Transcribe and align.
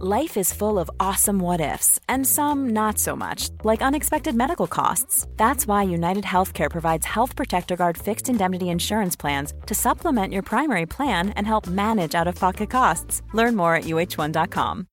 Life 0.00 0.36
is 0.36 0.52
full 0.52 0.80
of 0.80 0.90
awesome 0.98 1.38
what 1.38 1.60
ifs, 1.60 2.00
and 2.08 2.26
some 2.26 2.70
not 2.70 2.98
so 2.98 3.14
much, 3.14 3.50
like 3.62 3.80
unexpected 3.80 4.34
medical 4.34 4.66
costs. 4.66 5.24
That's 5.36 5.68
why 5.68 5.84
United 5.84 6.24
Healthcare 6.24 6.68
provides 6.68 7.06
Health 7.06 7.36
Protector 7.36 7.76
Guard 7.76 7.96
fixed 7.96 8.28
indemnity 8.28 8.70
insurance 8.70 9.14
plans 9.14 9.52
to 9.66 9.74
supplement 9.74 10.32
your 10.32 10.42
primary 10.42 10.86
plan 10.86 11.28
and 11.36 11.46
help 11.46 11.68
manage 11.68 12.16
out 12.16 12.26
of 12.26 12.34
pocket 12.34 12.70
costs. 12.70 13.22
Learn 13.32 13.54
more 13.54 13.76
at 13.76 13.84
uh1.com. 13.84 14.88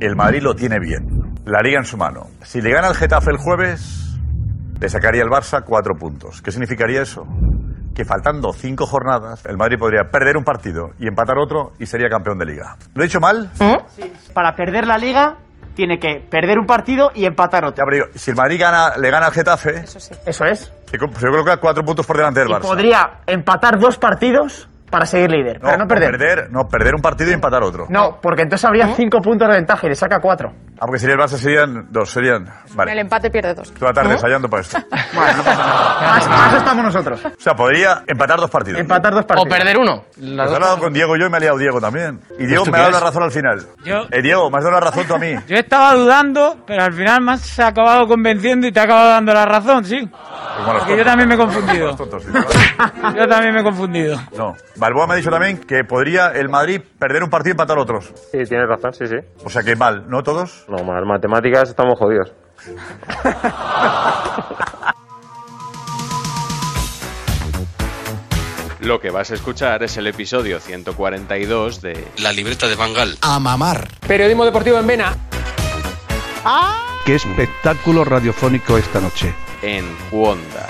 El 0.00 0.14
Madrid 0.16 0.42
lo 0.42 0.52
tiene 0.52 0.78
bien. 0.80 1.34
La 1.46 1.62
liga 1.62 1.78
en 1.78 1.86
su 1.86 1.96
mano. 1.96 2.26
Si 2.44 2.60
le 2.60 2.72
gana 2.72 2.88
el 2.88 2.94
Getafe 2.94 3.30
el 3.30 3.38
jueves, 3.38 4.18
le 4.78 4.88
sacaría 4.90 5.22
el 5.22 5.30
Barça 5.30 5.64
cuatro 5.64 5.94
puntos. 5.96 6.42
¿Qué 6.42 6.52
significaría 6.52 7.00
eso? 7.00 7.26
Que 8.00 8.06
faltando 8.06 8.50
cinco 8.54 8.86
jornadas, 8.86 9.44
el 9.44 9.58
Madrid 9.58 9.76
podría 9.78 10.04
perder 10.10 10.38
un 10.38 10.42
partido 10.42 10.92
y 10.98 11.06
empatar 11.06 11.36
otro 11.36 11.72
y 11.78 11.84
sería 11.84 12.08
campeón 12.08 12.38
de 12.38 12.46
liga. 12.46 12.74
¿Lo 12.94 13.02
he 13.02 13.06
dicho 13.08 13.20
mal? 13.20 13.50
Para 14.32 14.56
perder 14.56 14.86
la 14.86 14.96
liga 14.96 15.36
tiene 15.74 15.98
que 15.98 16.26
perder 16.30 16.58
un 16.58 16.64
partido 16.64 17.10
y 17.14 17.26
empatar 17.26 17.62
Ya, 17.62 17.68
otro. 17.68 17.84
pero 17.84 18.06
digo, 18.06 18.18
si 18.18 18.30
el 18.30 18.38
Madrid 18.38 18.58
gana, 18.58 18.96
le 18.96 19.10
gana 19.10 19.26
al 19.26 19.32
Getafe, 19.32 19.80
Eso 20.24 20.46
es. 20.46 20.72
se, 20.86 20.96
co- 20.98 21.08
se 21.14 21.26
coloca 21.26 21.58
cuatro 21.58 21.84
puntos 21.84 22.06
por 22.06 22.16
delante 22.16 22.40
del 22.40 22.48
Y 22.48 22.52
Barça. 22.52 22.60
podría 22.62 23.10
empatar 23.26 23.78
dos 23.78 23.98
partidos 23.98 24.66
para 24.90 25.06
seguir 25.06 25.30
líder, 25.30 25.60
pero 25.60 25.76
no 25.78 25.86
perder. 25.86 26.50
No, 26.50 26.66
perder 26.68 26.94
un 26.94 27.00
partido 27.02 27.30
y 27.30 27.34
empatar 27.34 27.62
otro. 27.62 27.86
No, 27.88 28.18
porque 28.20 28.42
entonces 28.42 28.64
habría 28.66 28.88
cinco 28.94 29.20
puntos 29.20 29.48
de 29.48 29.54
ventaja 29.54 29.86
y 29.86 29.90
le 29.90 29.94
saca 29.94 30.18
cuatro. 30.20 30.52
Ah, 30.82 30.86
porque 30.86 30.98
sería 30.98 31.14
el 31.14 31.20
Barça 31.20 31.36
serían 31.36 31.88
dos, 31.90 32.10
serían... 32.10 32.42
El 32.70 32.74
Vale, 32.74 33.00
empate 33.00 33.30
pierde 33.30 33.52
dos. 33.54 33.70
toda 33.74 33.92
tarde 33.92 34.12
ensayando 34.14 34.48
para 34.48 34.62
esto. 34.62 34.78
Bueno, 35.12 35.36
no 35.38 35.42
pasa 35.44 35.58
nada. 35.66 36.00
Más, 36.00 36.28
más 36.28 36.54
estamos 36.54 36.84
nosotros. 36.84 37.24
O 37.24 37.30
sea, 37.40 37.54
podría 37.54 38.02
empatar 38.06 38.38
dos 38.40 38.50
partidos. 38.50 38.80
Empatar 38.80 39.12
dos 39.12 39.24
O 39.24 39.26
partidos. 39.26 39.58
perder 39.58 39.78
uno. 39.78 40.04
Pues 40.14 40.26
he 40.50 40.54
hablado 40.54 40.78
con 40.78 40.92
Diego 40.92 41.16
yo 41.16 41.26
y 41.26 41.30
me 41.30 41.36
ha 41.36 41.40
liado 41.40 41.58
Diego 41.58 41.80
también. 41.80 42.20
Y 42.38 42.46
Diego 42.46 42.64
¿Tú 42.64 42.70
me 42.70 42.78
ha 42.78 42.82
dado 42.82 42.92
la 42.92 43.00
razón 43.00 43.22
al 43.24 43.30
final. 43.30 43.66
Yo- 43.84 44.06
Eh, 44.10 44.22
Diego, 44.22 44.50
me 44.50 44.58
has 44.58 44.64
dado 44.64 44.74
la 44.76 44.80
razón 44.80 45.04
tú 45.06 45.14
a 45.14 45.18
mí. 45.18 45.34
Yo 45.46 45.56
estaba 45.56 45.94
dudando, 45.94 46.56
pero 46.66 46.82
al 46.84 46.92
final 46.94 47.20
me 47.22 47.32
has 47.32 47.58
acabado 47.60 48.06
convenciendo 48.06 48.66
y 48.66 48.72
te 48.72 48.80
ha 48.80 48.84
acabado 48.84 49.10
dando 49.10 49.34
la 49.34 49.44
razón, 49.44 49.84
sí. 49.84 49.98
Los 50.00 50.78
Porque 50.78 50.96
yo 50.96 51.04
también 51.04 51.28
me 51.28 51.34
he 51.34 51.38
confundido. 51.38 51.94
tontos, 51.96 52.22
sí. 52.22 52.30
Yo 53.16 53.28
también 53.28 53.54
me 53.54 53.60
he 53.60 53.64
confundido. 53.64 54.18
No. 54.36 54.54
Balboa 54.80 55.06
me 55.06 55.12
ha 55.12 55.16
dicho 55.16 55.30
también 55.30 55.58
que 55.58 55.84
podría 55.84 56.28
el 56.28 56.48
Madrid 56.48 56.80
perder 56.98 57.22
un 57.22 57.28
partido 57.28 57.50
y 57.50 57.52
empatar 57.52 57.78
otros. 57.78 58.14
Sí, 58.32 58.38
tienes 58.48 58.66
razón, 58.66 58.94
sí, 58.94 59.06
sí. 59.06 59.16
O 59.44 59.50
sea 59.50 59.62
que 59.62 59.76
mal, 59.76 60.08
¿no 60.08 60.22
todos? 60.22 60.64
No, 60.68 60.82
más 60.82 61.04
matemáticas 61.04 61.68
estamos 61.68 61.98
jodidos. 61.98 62.32
Lo 68.80 68.98
que 68.98 69.10
vas 69.10 69.30
a 69.30 69.34
escuchar 69.34 69.82
es 69.82 69.98
el 69.98 70.06
episodio 70.06 70.58
142 70.58 71.82
de 71.82 72.02
La 72.22 72.32
libreta 72.32 72.66
de 72.66 72.76
Bangal. 72.76 73.18
A 73.20 73.38
mamar. 73.38 73.86
Periodismo 74.06 74.46
deportivo 74.46 74.78
en 74.78 74.86
Vena. 74.86 75.14
Qué 77.04 77.16
espectáculo 77.16 78.06
radiofónico 78.06 78.78
esta 78.78 78.98
noche. 78.98 79.34
En 79.60 79.84
Cuonda. 80.10 80.66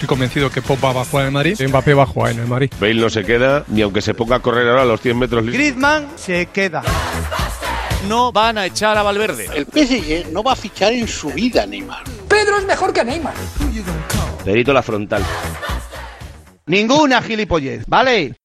Estoy 0.00 0.16
convencido 0.16 0.50
que 0.50 0.62
Pop 0.62 0.82
va 0.82 0.98
a 0.98 1.04
jugar 1.04 1.24
en 1.24 1.26
el 1.26 1.32
Madrid. 1.34 1.60
Mbappé 1.68 1.92
va 1.92 2.04
a 2.04 2.06
jugar 2.06 2.32
en 2.32 2.38
el 2.38 2.46
Madrid. 2.46 2.72
Bale 2.80 2.94
no 2.94 3.10
se 3.10 3.22
queda 3.22 3.66
ni 3.68 3.82
aunque 3.82 4.00
se 4.00 4.14
ponga 4.14 4.36
a 4.36 4.40
correr 4.40 4.66
ahora 4.66 4.80
a 4.80 4.84
los 4.86 4.98
100 5.02 5.18
metros. 5.18 5.44
Griezmann 5.44 6.08
se 6.16 6.46
queda. 6.46 6.82
No 8.08 8.32
van 8.32 8.56
a 8.56 8.64
echar 8.64 8.96
a 8.96 9.02
Valverde. 9.02 9.50
El 9.54 9.66
PSG 9.66 10.32
no 10.32 10.42
va 10.42 10.52
a 10.52 10.56
fichar 10.56 10.94
en 10.94 11.06
su 11.06 11.28
vida, 11.28 11.66
Neymar. 11.66 12.04
Pedro 12.26 12.56
es 12.56 12.64
mejor 12.64 12.94
que 12.94 13.04
Neymar. 13.04 13.34
Perito 14.42 14.72
la 14.72 14.82
frontal. 14.82 15.22
Ninguna 16.64 17.20
gilipollez, 17.20 17.84
¿vale? 17.86 18.39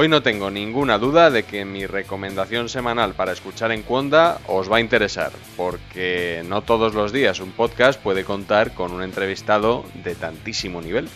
Hoy 0.00 0.06
no 0.06 0.22
tengo 0.22 0.48
ninguna 0.48 0.96
duda 0.96 1.28
de 1.28 1.42
que 1.42 1.64
mi 1.64 1.84
recomendación 1.84 2.68
semanal 2.68 3.14
para 3.14 3.32
escuchar 3.32 3.72
en 3.72 3.82
Cuonda 3.82 4.38
os 4.46 4.70
va 4.70 4.76
a 4.76 4.80
interesar, 4.80 5.32
porque 5.56 6.44
no 6.48 6.62
todos 6.62 6.94
los 6.94 7.12
días 7.12 7.40
un 7.40 7.50
podcast 7.50 8.00
puede 8.00 8.22
contar 8.22 8.74
con 8.74 8.92
un 8.92 9.02
entrevistado 9.02 9.84
de 10.04 10.14
tantísimo 10.14 10.80
nivel. 10.80 11.08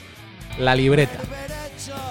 La 0.59 0.75
libreta. 0.75 1.21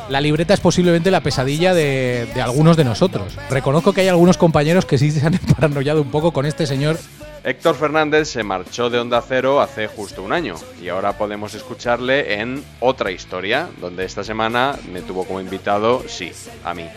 La 0.07 0.21
libreta 0.21 0.53
es 0.53 0.61
posiblemente 0.61 1.11
la 1.11 1.19
pesadilla 1.19 1.73
de, 1.73 2.29
algunos 2.41 2.77
de 2.77 2.85
nosotros. 2.85 3.37
Reconozco 3.49 3.91
que 3.91 3.99
hay 3.99 4.07
algunos 4.07 4.37
compañeros 4.37 4.85
que 4.85 4.97
sí 4.97 5.11
se 5.11 5.25
han 5.27 5.37
paranoiado 5.55 6.01
un 6.01 6.09
poco 6.09 6.31
con 6.31 6.45
este 6.45 6.65
señor. 6.65 6.97
Héctor 7.43 7.75
Fernández 7.75 8.29
se 8.29 8.43
marchó 8.43 8.89
de 8.91 8.99
Onda 8.99 9.21
Cero 9.27 9.61
hace 9.61 9.87
justo 9.87 10.21
un 10.21 10.31
año 10.31 10.55
y 10.79 10.89
ahora 10.89 11.17
podemos 11.17 11.55
escucharle 11.55 12.35
en 12.39 12.63
Otra 12.79 13.09
Historia, 13.09 13.67
donde 13.79 14.05
esta 14.05 14.23
semana 14.23 14.75
me 14.91 15.01
tuvo 15.01 15.25
como 15.25 15.41
invitado, 15.41 16.03
sí, 16.07 16.31
a 16.63 16.75
mí. 16.75 16.87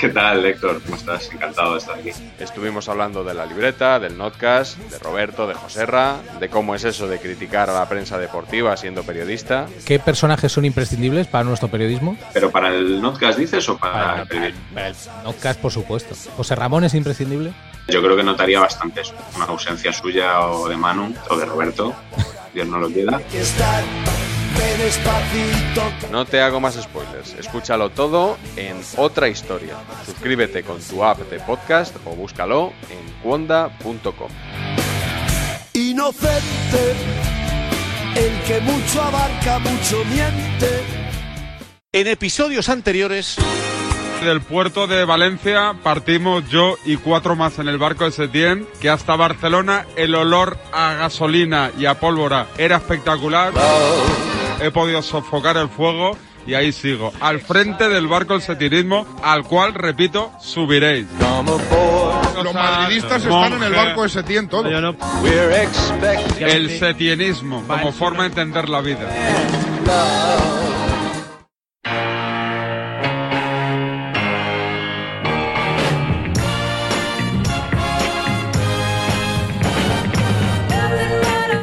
¿Qué 0.00 0.08
tal, 0.10 0.46
Héctor? 0.46 0.80
¿Cómo 0.84 0.94
estás? 0.96 1.28
Encantado 1.32 1.72
de 1.72 1.78
estar 1.80 1.98
aquí. 1.98 2.10
Estuvimos 2.38 2.88
hablando 2.88 3.24
de 3.24 3.34
la 3.34 3.44
libreta, 3.44 3.98
del 3.98 4.16
notcast, 4.16 4.78
de 4.78 4.98
Roberto, 5.00 5.48
de 5.48 5.54
Joserra, 5.54 6.18
de 6.38 6.48
cómo 6.48 6.76
es 6.76 6.84
eso 6.84 7.08
de 7.08 7.18
criticar 7.18 7.68
a 7.68 7.74
la 7.74 7.88
prensa 7.88 8.16
deportiva 8.16 8.76
siendo 8.76 9.02
periodista. 9.02 9.66
¿Qué 9.84 9.98
personajes 9.98 10.52
son 10.52 10.64
imprescindibles 10.64 11.26
para 11.26 11.42
nuestro 11.42 11.68
periodismo? 11.68 12.16
¿Pero 12.32 12.50
para 12.50 12.68
el 12.68 13.02
Notcast 13.02 13.38
dices 13.40 13.68
o 13.68 13.76
para, 13.76 13.92
Para, 13.92 14.22
el 14.22 14.28
periodismo? 14.28 14.60
para 14.72 14.88
el 14.88 14.94
Notcast, 15.24 15.60
por 15.60 15.72
supuesto. 15.72 16.14
José 16.36 16.54
Ramón 16.54 16.84
es 16.84 16.94
imprescindible. 16.94 17.52
Yo 17.88 18.02
creo 18.02 18.16
que 18.16 18.22
notaría 18.22 18.60
bastante 18.60 19.00
eso. 19.00 19.14
Una 19.34 19.46
ausencia 19.46 19.92
suya 19.92 20.40
o 20.40 20.68
de 20.68 20.76
Manu 20.76 21.14
o 21.30 21.36
de 21.36 21.46
Roberto. 21.46 21.94
Dios 22.52 22.66
no 22.66 22.78
lo 22.78 22.88
quiera. 22.88 23.20
No 26.10 26.24
te 26.26 26.40
hago 26.40 26.60
más 26.60 26.74
spoilers, 26.74 27.34
escúchalo 27.34 27.90
todo 27.90 28.36
en 28.56 28.80
Otra 28.96 29.28
Historia. 29.28 29.76
Suscríbete 30.04 30.62
con 30.64 30.80
tu 30.80 31.02
app 31.04 31.18
de 31.30 31.40
podcast 31.40 31.96
o 32.04 32.10
búscalo 32.10 32.72
en 32.90 33.12
cuonda.com. 33.22 34.30
Inocente, 35.72 36.94
el 38.16 38.42
que 38.46 38.60
mucho 38.60 39.02
abarca, 39.02 39.58
mucho 39.60 40.04
miente. 40.06 40.82
En 41.92 42.06
episodios 42.06 42.68
anteriores. 42.68 43.38
Del 44.24 44.40
puerto 44.42 44.86
de 44.86 45.04
Valencia 45.04 45.74
partimos 45.82 46.48
yo 46.50 46.76
y 46.84 46.96
cuatro 46.96 47.36
más 47.36 47.58
en 47.58 47.68
el 47.68 47.78
barco 47.78 48.04
de 48.04 48.10
Setién, 48.10 48.66
que 48.80 48.90
hasta 48.90 49.16
Barcelona 49.16 49.86
el 49.96 50.14
olor 50.14 50.58
a 50.72 50.94
gasolina 50.94 51.70
y 51.78 51.86
a 51.86 51.98
pólvora 52.00 52.46
era 52.58 52.76
espectacular. 52.76 53.52
He 54.60 54.70
podido 54.70 55.02
sofocar 55.02 55.56
el 55.56 55.68
fuego 55.68 56.16
y 56.46 56.54
ahí 56.54 56.72
sigo, 56.72 57.12
al 57.20 57.40
frente 57.40 57.88
del 57.88 58.06
barco 58.06 58.32
del 58.32 58.42
setienismo, 58.42 59.06
al 59.22 59.44
cual, 59.44 59.74
repito, 59.74 60.32
subiréis. 60.40 61.06
Los 62.42 62.54
madridistas 62.54 63.22
están 63.22 63.52
en 63.52 63.62
el 63.62 63.72
barco 63.72 64.02
de 64.02 64.08
Setién 64.08 64.48
todos. 64.48 64.66
El 66.38 66.78
setienismo, 66.78 67.64
como 67.66 67.92
forma 67.92 68.22
de 68.24 68.28
entender 68.28 68.68
la 68.68 68.80
vida. 68.80 69.08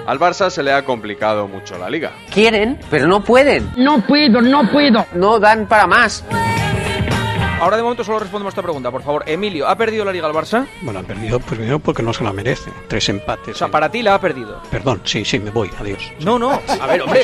Al 0.05 0.19
Barça 0.19 0.49
se 0.49 0.61
le 0.61 0.71
ha 0.71 0.85
complicado 0.85 1.47
mucho 1.47 1.77
la 1.77 1.89
liga. 1.89 2.11
Quieren, 2.31 2.79
pero 2.89 3.07
no 3.07 3.23
pueden. 3.23 3.71
No 3.75 4.05
puedo, 4.05 4.41
no 4.41 4.69
puedo. 4.71 5.05
No 5.13 5.39
dan 5.39 5.67
para 5.67 5.87
más. 5.87 6.23
Ahora 7.59 7.77
de 7.77 7.83
momento 7.83 8.03
solo 8.03 8.19
respondemos 8.19 8.51
esta 8.51 8.61
pregunta, 8.61 8.91
por 8.91 9.01
favor. 9.01 9.23
Emilio, 9.25 9.67
¿ha 9.67 9.75
perdido 9.75 10.05
la 10.05 10.11
liga 10.11 10.27
el 10.27 10.33
Barça? 10.33 10.67
Bueno, 10.81 10.99
ha 10.99 11.03
perdido 11.03 11.39
pues, 11.39 11.57
primero 11.57 11.79
porque 11.79 12.03
no 12.03 12.13
se 12.13 12.23
la 12.23 12.33
merece. 12.33 12.69
Tres 12.87 13.09
empates. 13.09 13.55
O 13.55 13.57
sea, 13.57 13.69
para 13.69 13.89
ti 13.89 14.03
la 14.03 14.15
ha 14.15 14.21
perdido. 14.21 14.61
Perdón, 14.69 15.01
sí, 15.05 15.25
sí, 15.25 15.39
me 15.39 15.49
voy, 15.49 15.71
adiós. 15.79 16.11
No, 16.19 16.37
no. 16.37 16.61
A 16.79 16.85
ver, 16.85 17.01
hombre. 17.01 17.21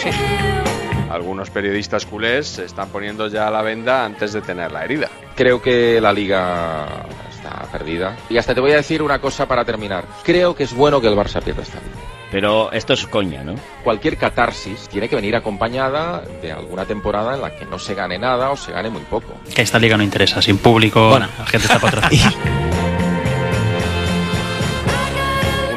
Algunos 1.12 1.50
periodistas 1.50 2.06
culés 2.06 2.48
se 2.48 2.66
están 2.66 2.90
poniendo 2.90 3.28
ya 3.28 3.52
la 3.52 3.62
venda 3.62 4.06
antes 4.06 4.32
de 4.32 4.42
tener 4.42 4.72
la 4.72 4.86
herida. 4.86 5.10
Creo 5.36 5.62
que 5.62 6.00
la 6.00 6.14
liga 6.14 6.88
está 7.30 7.68
perdida. 7.72 8.16
Y 8.30 8.38
hasta 8.38 8.56
te 8.56 8.62
voy 8.62 8.72
a 8.72 8.78
decir 8.78 9.04
una 9.04 9.20
cosa 9.20 9.46
para 9.46 9.66
terminar. 9.66 10.06
Creo 10.24 10.56
que 10.56 10.64
es 10.64 10.74
bueno 10.74 11.02
que 11.02 11.08
el 11.08 11.16
Barça 11.16 11.44
pierda 11.44 11.64
esta 11.64 11.80
liga. 11.80 12.21
Pero 12.32 12.72
esto 12.72 12.94
es 12.94 13.06
coña, 13.08 13.44
¿no? 13.44 13.56
Cualquier 13.84 14.18
catarsis 14.18 14.88
tiene 14.88 15.10
que 15.10 15.16
venir 15.18 15.36
acompañada 15.36 16.22
de 16.42 16.52
alguna 16.52 16.86
temporada 16.86 17.36
en 17.36 17.42
la 17.42 17.56
que 17.56 17.66
no 17.66 17.78
se 17.78 17.94
gane 17.94 18.18
nada 18.18 18.50
o 18.52 18.56
se 18.58 18.72
gane 18.72 18.90
muy 18.90 19.02
poco. 19.02 19.36
Que 19.54 19.62
esta 19.62 19.78
liga 19.78 19.98
no 19.98 20.04
interesa, 20.04 20.42
sin 20.42 20.58
público, 20.58 21.10
Bueno. 21.10 21.28
la 21.38 21.46
gente 21.46 21.68
está 21.68 21.80
patrocinando. 21.80 22.38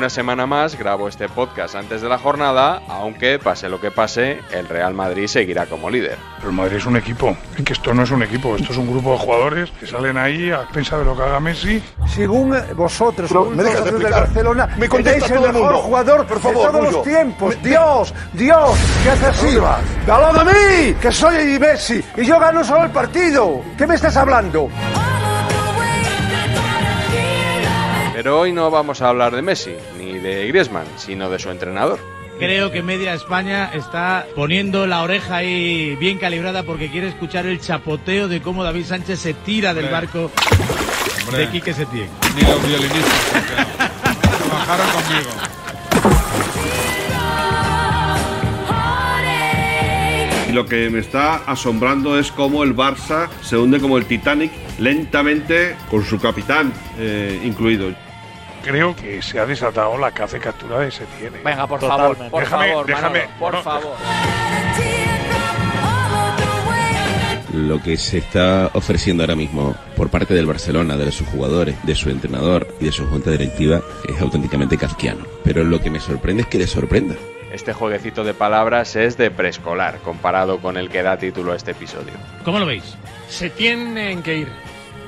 Una 0.05 0.11
semana 0.11 0.45
más 0.45 0.79
grabo 0.79 1.09
este 1.09 1.31
podcast 1.31 1.77
antes 1.77 2.03
de 2.03 2.11
la 2.11 2.19
jornada, 2.19 2.83
aunque 2.91 3.39
pase 3.39 3.71
lo 3.71 3.81
que 3.81 3.91
pase, 3.91 4.39
el 4.53 4.69
Real 4.69 4.93
Madrid 4.93 5.27
seguirá 5.29 5.65
como 5.65 5.89
líder. 5.89 6.19
Pero 6.37 6.51
el 6.51 6.55
Madrid 6.55 6.77
es 6.77 6.85
un 6.85 6.99
equipo. 6.99 7.35
Es 7.57 7.65
que 7.65 7.73
esto 7.73 7.95
no 7.95 8.03
es 8.03 8.11
un 8.11 8.23
equipo, 8.23 8.55
esto 8.55 8.73
es 8.73 8.77
un 8.77 8.87
grupo 8.91 9.13
de 9.13 9.19
jugadores 9.21 9.71
que 9.81 9.87
salen 9.87 10.19
ahí 10.19 10.51
a 10.51 10.69
pensar 10.69 10.99
de 10.99 11.07
lo 11.07 11.17
que 11.17 11.23
haga 11.23 11.41
Messi. 11.41 11.83
Según 12.07 12.55
vosotros, 12.77 13.31
Pero 13.31 13.45
según 13.45 13.57
me 13.57 13.63
dejas 13.63 13.81
vosotros 13.81 14.03
del. 14.03 14.13
Barcelona, 14.13 14.69
Me 14.77 14.89
contesta 14.91 15.25
el 15.25 15.33
todo 15.33 15.47
el 15.47 15.53
mejor 15.55 15.73
mundo. 15.73 15.83
jugador 15.87 16.27
Por 16.27 16.41
favor, 16.41 16.67
de 16.67 16.79
todos 16.79 16.93
los 16.93 17.03
tiempos. 17.03 17.57
Me- 17.63 17.69
Dios, 17.71 18.15
Dios, 18.35 18.79
¿qué 19.05 19.11
haces 19.11 19.25
así? 19.29 19.59
¡Habla 20.07 20.45
de 20.45 20.53
mí! 20.93 20.95
Que 21.01 21.11
soy 21.13 21.59
Messi 21.59 22.05
y 22.19 22.27
yo 22.27 22.39
gano 22.39 22.63
solo 22.63 22.85
el 22.85 22.91
partido. 22.91 23.63
¿Qué 23.79 23.87
me 23.87 23.95
estás 23.95 24.15
hablando? 24.19 24.69
Pero 28.15 28.41
hoy 28.41 28.53
no 28.53 28.71
vamos 28.71 29.03
a 29.03 29.09
hablar 29.09 29.35
de 29.35 29.43
Messi 29.43 29.75
ni 29.99 30.19
de 30.19 30.47
Griezmann, 30.49 30.87
sino 30.97 31.29
de 31.31 31.39
su 31.39 31.51
entrenador. 31.51 31.99
Creo 32.39 32.71
que 32.73 32.83
media 32.83 33.15
España 33.15 33.71
está 33.75 34.27
poniendo 34.35 34.87
la 34.87 35.03
oreja 35.03 35.37
ahí 35.37 35.95
bien 35.97 36.19
calibrada 36.19 36.63
porque 36.65 36.91
quiere 36.91 37.09
escuchar 37.09 37.47
el 37.47 37.61
chapoteo 37.61 38.27
de 38.29 38.41
cómo 38.43 38.65
David 38.65 38.87
Sánchez 38.87 39.21
se 39.21 39.35
tira 39.35 39.73
del 39.75 39.85
Hombre. 39.87 40.01
barco 40.01 40.31
Hombre. 41.27 41.39
de 41.47 41.49
Quique 41.51 41.73
Setién. 41.75 42.09
Ni 42.35 42.43
los 42.43 42.67
violinistas. 42.67 43.21
porque 43.33 44.45
Trabajaron 44.49 44.87
conmigo. 44.91 45.31
Lo 50.55 50.67
que 50.67 50.89
me 50.89 51.01
está 51.01 51.37
asombrando 51.47 52.19
es 52.19 52.31
cómo 52.31 52.63
el 52.63 52.77
Barça 52.77 53.29
se 53.43 53.57
hunde 53.57 53.81
como 53.81 53.99
el 53.99 54.07
Titanic 54.07 54.53
lentamente 54.79 55.77
con 55.91 56.05
su 56.05 56.21
capitán 56.21 56.73
eh, 56.99 57.41
incluido. 57.45 57.93
Creo 58.63 58.95
que 58.95 59.21
se 59.21 59.39
ha 59.39 59.47
desatado 59.47 59.99
la 59.99 60.13
caza 60.13 60.37
y 60.37 60.41
captura 60.41 60.79
de 60.79 60.91
Setién. 60.91 61.33
Venga, 61.45 61.67
por 61.67 61.81
Totalmente. 61.81 62.17
favor, 62.17 62.31
por 62.31 62.41
déjame, 62.41 62.69
favor, 62.69 62.87
déjame. 62.87 63.19
Manolo, 63.19 63.39
por 63.39 63.55
no, 63.55 63.63
favor. 63.63 63.97
Lo 67.53 67.83
que 67.83 67.97
se 67.97 68.19
está 68.19 68.71
ofreciendo 68.73 69.23
ahora 69.23 69.37
mismo 69.37 69.77
por 69.97 70.09
parte 70.09 70.35
del 70.35 70.47
Barcelona, 70.47 70.97
de 70.97 71.13
sus 71.13 71.27
jugadores, 71.29 71.77
de 71.85 71.95
su 71.95 72.11
entrenador 72.11 72.67
y 72.81 72.87
de 72.87 72.93
su 72.93 73.07
junta 73.07 73.31
directiva 73.31 73.81
es 74.09 74.21
auténticamente 74.21 74.79
kafkiano. 74.79 75.25
Pero 75.45 75.63
lo 75.63 75.81
que 75.81 75.91
me 75.91 76.01
sorprende 76.01 76.43
es 76.43 76.49
que 76.49 76.59
les 76.59 76.71
sorprenda. 76.71 77.17
Este 77.55 77.73
jueguecito 77.73 78.25
de 78.25 78.35
palabras 78.35 78.97
es 78.97 79.17
de 79.17 79.31
preescolar 79.31 80.01
comparado 80.01 80.59
con 80.59 80.77
el 80.77 80.91
que 80.91 81.05
da 81.05 81.17
título 81.19 81.53
a 81.53 81.57
este 81.57 81.71
episodio. 81.71 82.13
¿Cómo 82.45 82.59
lo 82.59 82.67
veis? 82.67 82.97
Se 83.29 83.49
tienen 83.49 84.25
que 84.25 84.39
ir 84.39 84.49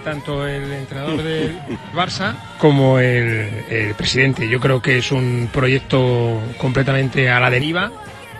tanto 0.05 0.47
el 0.47 0.71
entrenador 0.73 1.25
del 1.25 1.59
Barça 1.93 2.37
como 2.61 3.01
el, 3.01 3.65
el 3.69 3.95
presidente. 3.97 4.49
Yo 4.49 4.61
creo 4.61 4.81
que 4.81 4.99
es 4.99 5.11
un 5.11 5.51
proyecto 5.53 6.41
completamente 6.57 7.29
a 7.29 7.41
la 7.41 7.51
deriva. 7.51 7.91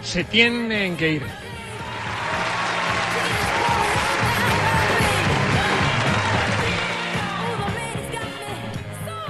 Se 0.03 0.23
tienen 0.23 0.97
que 0.97 1.11
ir. 1.11 1.23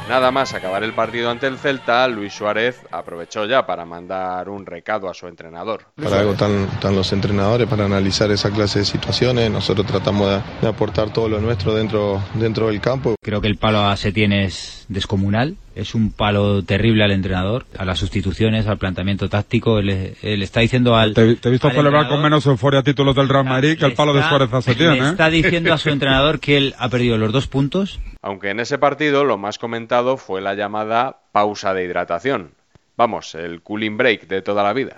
Nada 0.08 0.30
más 0.30 0.54
acabar 0.54 0.84
el 0.84 0.92
partido 0.92 1.30
ante 1.30 1.48
el 1.48 1.58
Celta, 1.58 2.06
Luis 2.06 2.32
Suárez 2.32 2.80
aprovechó 2.92 3.44
ya 3.44 3.66
para 3.66 3.84
mandar 3.84 4.48
un 4.48 4.64
recado 4.64 5.10
a 5.10 5.14
su 5.14 5.26
entrenador. 5.26 5.86
Para 6.00 6.20
algo 6.20 6.32
están, 6.32 6.68
están 6.72 6.94
los 6.94 7.12
entrenadores, 7.12 7.66
para 7.66 7.86
analizar 7.86 8.30
esa 8.30 8.50
clase 8.50 8.78
de 8.78 8.84
situaciones. 8.84 9.50
Nosotros 9.50 9.84
tratamos 9.84 10.30
de, 10.30 10.40
de 10.62 10.68
aportar 10.68 11.12
todo 11.12 11.28
lo 11.28 11.40
nuestro 11.40 11.74
dentro, 11.74 12.22
dentro 12.34 12.68
del 12.68 12.80
campo. 12.80 13.16
Creo 13.20 13.40
que 13.40 13.48
el 13.48 13.56
palo 13.56 13.80
a 13.80 13.96
Setién 13.96 14.32
es 14.32 14.84
descomunal. 14.88 15.56
Es 15.76 15.94
un 15.94 16.10
palo 16.10 16.62
terrible 16.64 17.04
al 17.04 17.10
entrenador, 17.12 17.66
a 17.76 17.84
las 17.84 17.98
sustituciones, 17.98 18.66
al 18.66 18.78
planteamiento 18.78 19.28
táctico. 19.28 19.78
Él, 19.78 20.16
él 20.22 20.42
está 20.42 20.60
diciendo 20.60 20.96
al. 20.96 21.12
Te, 21.14 21.36
te 21.36 21.48
he 21.48 21.52
visto 21.52 21.70
celebrar 21.70 22.08
con 22.08 22.22
menos 22.22 22.46
euforia 22.46 22.82
títulos 22.82 23.14
del 23.14 23.28
Real 23.28 23.44
Madrid 23.44 23.78
que 23.78 23.84
el 23.84 23.92
palo 23.92 24.12
de 24.14 24.20
está- 24.20 24.30
Suárez 24.30 24.52
a 24.54 24.62
Setién, 24.62 24.92
le 24.94 24.98
¿eh? 24.98 25.08
está 25.10 25.28
diciendo 25.28 25.72
a 25.74 25.78
su 25.78 25.90
entrenador 25.90 26.40
que 26.40 26.56
él 26.56 26.74
ha 26.78 26.88
perdido 26.88 27.18
los 27.18 27.30
dos 27.30 27.46
puntos. 27.46 28.00
Aunque 28.22 28.50
en 28.50 28.58
ese 28.60 28.78
partido 28.78 29.24
lo 29.24 29.36
más 29.36 29.58
comentado 29.58 30.16
fue 30.16 30.40
la 30.40 30.54
llamada 30.54 31.18
pausa 31.30 31.74
de 31.74 31.84
hidratación. 31.84 32.52
Vamos, 32.98 33.34
el 33.34 33.62
cooling 33.62 33.98
break 33.98 34.26
de 34.26 34.40
toda 34.40 34.62
la 34.62 34.72
vida. 34.72 34.96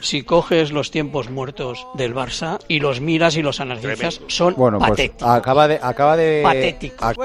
Si 0.00 0.22
coges 0.24 0.72
los 0.72 0.90
tiempos 0.90 1.30
muertos 1.30 1.86
del 1.94 2.12
Barça 2.14 2.58
y 2.66 2.80
los 2.80 3.00
miras 3.00 3.36
y 3.36 3.42
los 3.42 3.60
analizas, 3.60 4.20
son 4.26 4.54
Bueno, 4.56 4.78
pues 4.78 4.90
patéticos. 4.90 5.28
acaba 5.28 5.68
de, 5.68 5.78
acaba 5.80 6.16
de. 6.16 6.40
Patéticos. 6.42 7.16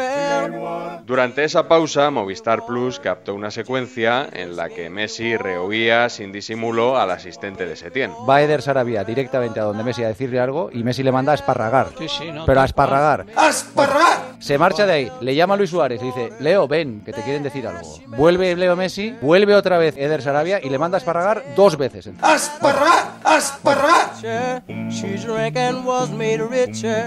Durante 1.05 1.43
esa 1.43 1.67
pausa, 1.67 2.11
Movistar 2.11 2.65
Plus 2.65 2.99
captó 2.99 3.33
una 3.33 3.49
secuencia 3.49 4.27
en 4.31 4.55
la 4.57 4.69
que 4.69 4.89
Messi 4.89 5.37
rehuía 5.37 6.09
sin 6.09 6.31
disimulo 6.31 6.97
al 6.97 7.09
asistente 7.11 7.65
de 7.65 7.75
Setién. 7.75 8.11
Va 8.29 8.41
Eder 8.41 8.61
Sarabia 8.61 9.03
directamente 9.03 9.59
a 9.59 9.63
donde 9.63 9.83
Messi 9.83 10.03
a 10.03 10.09
decirle 10.09 10.39
algo 10.39 10.69
y 10.71 10.83
Messi 10.83 11.03
le 11.03 11.11
manda 11.11 11.31
a 11.31 11.35
esparragar. 11.35 11.89
Sí, 11.97 12.07
sí, 12.09 12.31
no, 12.31 12.45
Pero 12.45 12.59
a 12.59 12.63
tal 12.63 12.65
esparragar. 12.65 13.25
Se 14.39 14.57
marcha 14.57 14.85
de 14.85 14.93
ahí, 14.93 15.11
le 15.21 15.33
llama 15.33 15.53
a 15.55 15.57
Luis 15.57 15.69
Suárez 15.69 16.01
y 16.01 16.05
dice, 16.07 16.26
Leo, 16.39 16.67
ven, 16.67 17.01
que 17.05 17.13
te 17.13 17.21
quieren 17.21 17.43
decir 17.43 17.67
algo. 17.67 17.87
Vuelve 18.07 18.55
Leo 18.55 18.75
Messi, 18.75 19.15
vuelve 19.21 19.55
otra 19.55 19.77
vez 19.77 19.95
Eder 19.97 20.21
Sarabia 20.21 20.59
y 20.63 20.69
le 20.69 20.77
manda 20.77 20.97
a 20.97 20.99
esparragar 20.99 21.43
dos 21.55 21.77
veces. 21.77 22.09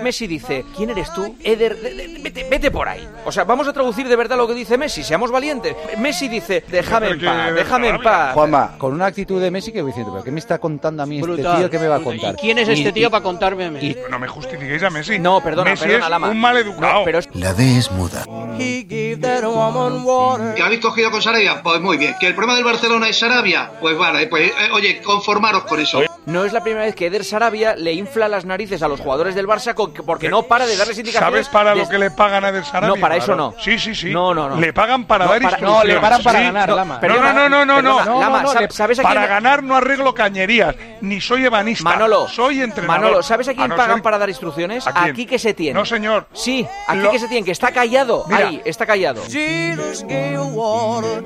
Messi 0.03 0.27
dice, 0.27 0.65
¿quién 0.77 0.91
eres 0.91 1.13
tú? 1.13 1.35
Eder, 1.43 1.77
de- 1.81 1.95
de- 1.95 2.19
vete, 2.23 2.47
vete 2.49 2.71
por 2.71 2.89
ahí. 2.89 3.07
O 3.25 3.33
sea, 3.33 3.45
vamos 3.45 3.67
a 3.69 3.73
traducir 3.73 4.09
de 4.09 4.17
verdad 4.17 4.37
lo 4.37 4.47
que 4.47 4.55
dice 4.55 4.77
Messi, 4.79 5.03
seamos 5.03 5.31
valientes. 5.31 5.75
Messi 5.99 6.29
dice, 6.29 6.65
déjame 6.69 7.09
en 7.11 7.21
paz, 7.25 7.55
déjame 7.55 7.89
en 7.89 8.03
paz. 8.03 8.35
Juanma, 8.35 8.73
con 8.79 8.93
una 8.93 9.07
actitud 9.07 9.41
de 9.41 9.51
Messi 9.51 9.73
que 9.73 9.83
voy 9.83 9.91
diciendo, 9.91 10.13
¿pero 10.13 10.25
qué 10.25 10.31
me 10.31 10.41
está 10.41 10.59
contando 10.59 11.03
a 11.03 11.07
mí 11.07 11.21
este 11.21 11.37
tío 11.37 11.71
que 11.71 11.79
me 11.79 11.89
va 11.89 11.97
a 11.97 12.01
contar? 12.01 12.35
¿Y 12.35 12.37
quién 12.37 12.59
es 12.59 12.69
Y- 12.69 12.73
este 12.73 12.93
tío 12.93 13.09
y- 13.09 13.11
para 13.11 13.23
contarme 13.23 13.65
a 13.67 13.71
mí? 13.71 13.97
No 14.11 14.19
me 14.19 14.29
justifiquéis 14.29 14.83
a 14.83 14.91
Messi. 14.91 15.19
No, 15.19 15.41
perdona, 15.43 15.71
Messi 15.71 15.85
perdona, 15.85 16.05
es 16.05 16.11
Lama. 16.11 16.29
un 16.31 16.41
mal 16.41 16.57
educado. 16.57 16.99
No, 17.01 17.05
pero 17.05 17.19
es- 17.19 17.29
La 17.35 17.55
D 17.55 17.79
es 17.79 17.91
muda. 17.91 18.25
¿Que 20.55 20.63
habéis 20.63 20.81
cogido 20.81 21.11
con 21.11 21.23
Sarabia? 21.23 21.63
Pues 21.63 21.81
muy 21.81 21.97
bien. 21.97 22.15
¿Que 22.21 22.27
el 22.29 22.35
problema 22.35 22.55
del 22.57 22.65
Barcelona 22.65 23.09
es 23.09 23.19
Sarabia? 23.19 23.71
Pues 23.81 23.97
vale, 23.97 24.27
pues 24.27 24.51
eh, 24.51 24.55
oye, 24.73 25.01
conformaros 25.03 25.65
con 25.65 25.81
eso. 25.81 26.01
No 26.27 26.45
es 26.45 26.53
la 26.53 26.63
primera 26.63 26.85
vez 26.85 26.95
que 26.95 27.07
Eder 27.07 27.25
Sarabia 27.25 27.75
le 27.77 27.93
infla 27.95 28.29
las 28.29 28.45
narices 28.45 28.83
a 28.83 28.89
los 28.89 29.01
jugadores 29.01 29.35
del 29.35 29.47
Barça 29.49 29.75
con- 29.75 29.93
porque 29.93 30.29
no 30.29 30.43
para 30.45 30.67
de 30.67 30.77
darles 30.77 30.99
indicaciones. 30.99 31.47
¿Sabes 31.47 31.49
para 31.49 31.75
lo 31.75 31.89
que 31.89 31.99
le 31.99 32.11
pagan 32.11 32.45
a 32.45 32.53
Del 32.53 32.65
Sarabia? 32.65 32.89
No, 32.95 32.97
para 33.01 33.17
eso 33.17 33.35
no. 33.35 33.55
Sí, 33.59 33.79
sí, 33.79 33.95
sí. 33.95 34.11
No, 34.11 34.35
no, 34.35 34.49
no. 34.51 34.57
Le 34.61 34.73
pagan 34.73 35.07
para 35.07 35.25
No, 35.25 35.31
dar 35.33 35.41
para- 35.41 35.53
instrucciones. 35.57 35.89
no, 35.89 35.95
le 35.95 36.01
pagan 36.01 36.23
para 36.23 36.39
Sí. 36.39 36.45
ganar, 36.45 36.69
no, 36.69 36.77
Lama. 36.77 36.95
No, 36.97 37.01
Perdona, 37.01 37.33
no, 37.33 37.49
no, 37.49 37.65
no, 37.65 37.83
no. 37.83 37.97
perdona, 37.97 38.05
no. 38.05 38.21
Lama, 38.21 38.43
no, 38.43 38.53
¿sab- 38.53 38.61
le- 38.61 38.71
sabes 38.71 38.99
a 38.99 39.03
Para 39.03 39.21
quién- 39.23 39.31
ganar 39.31 39.63
no 39.63 39.77
arreglo 39.77 40.15
cañerías, 40.15 40.75
ni 41.01 41.21
soy 41.21 41.47
ebanista. 41.47 41.85
Manolo, 41.85 42.29
soy 42.29 42.61
entrenador. 42.61 43.01
Manolo, 43.01 43.23
¿sabes 43.23 43.49
a 43.49 43.55
quién 43.55 43.69
no 43.69 43.77
pagan 43.77 43.97
ser- 43.97 44.03
para 44.03 44.19
dar 44.19 44.29
instrucciones? 44.29 44.87
¿A 44.87 44.93
quién? 44.93 45.05
Aquí 45.13 45.27
que 45.27 45.39
se 45.39 45.55
tiene. 45.55 45.75
No, 45.79 45.85
señor. 45.87 46.27
Sí, 46.35 46.67
aquí 46.87 47.01
Lo- 47.01 47.11
que 47.11 47.19
se 47.19 47.29
tiene, 47.29 47.45
que 47.45 47.53
está 47.53 47.73
callado. 47.73 48.25
Mira. 48.29 48.47
Ahí, 48.49 48.61
está 48.65 48.85
callado. 48.87 49.23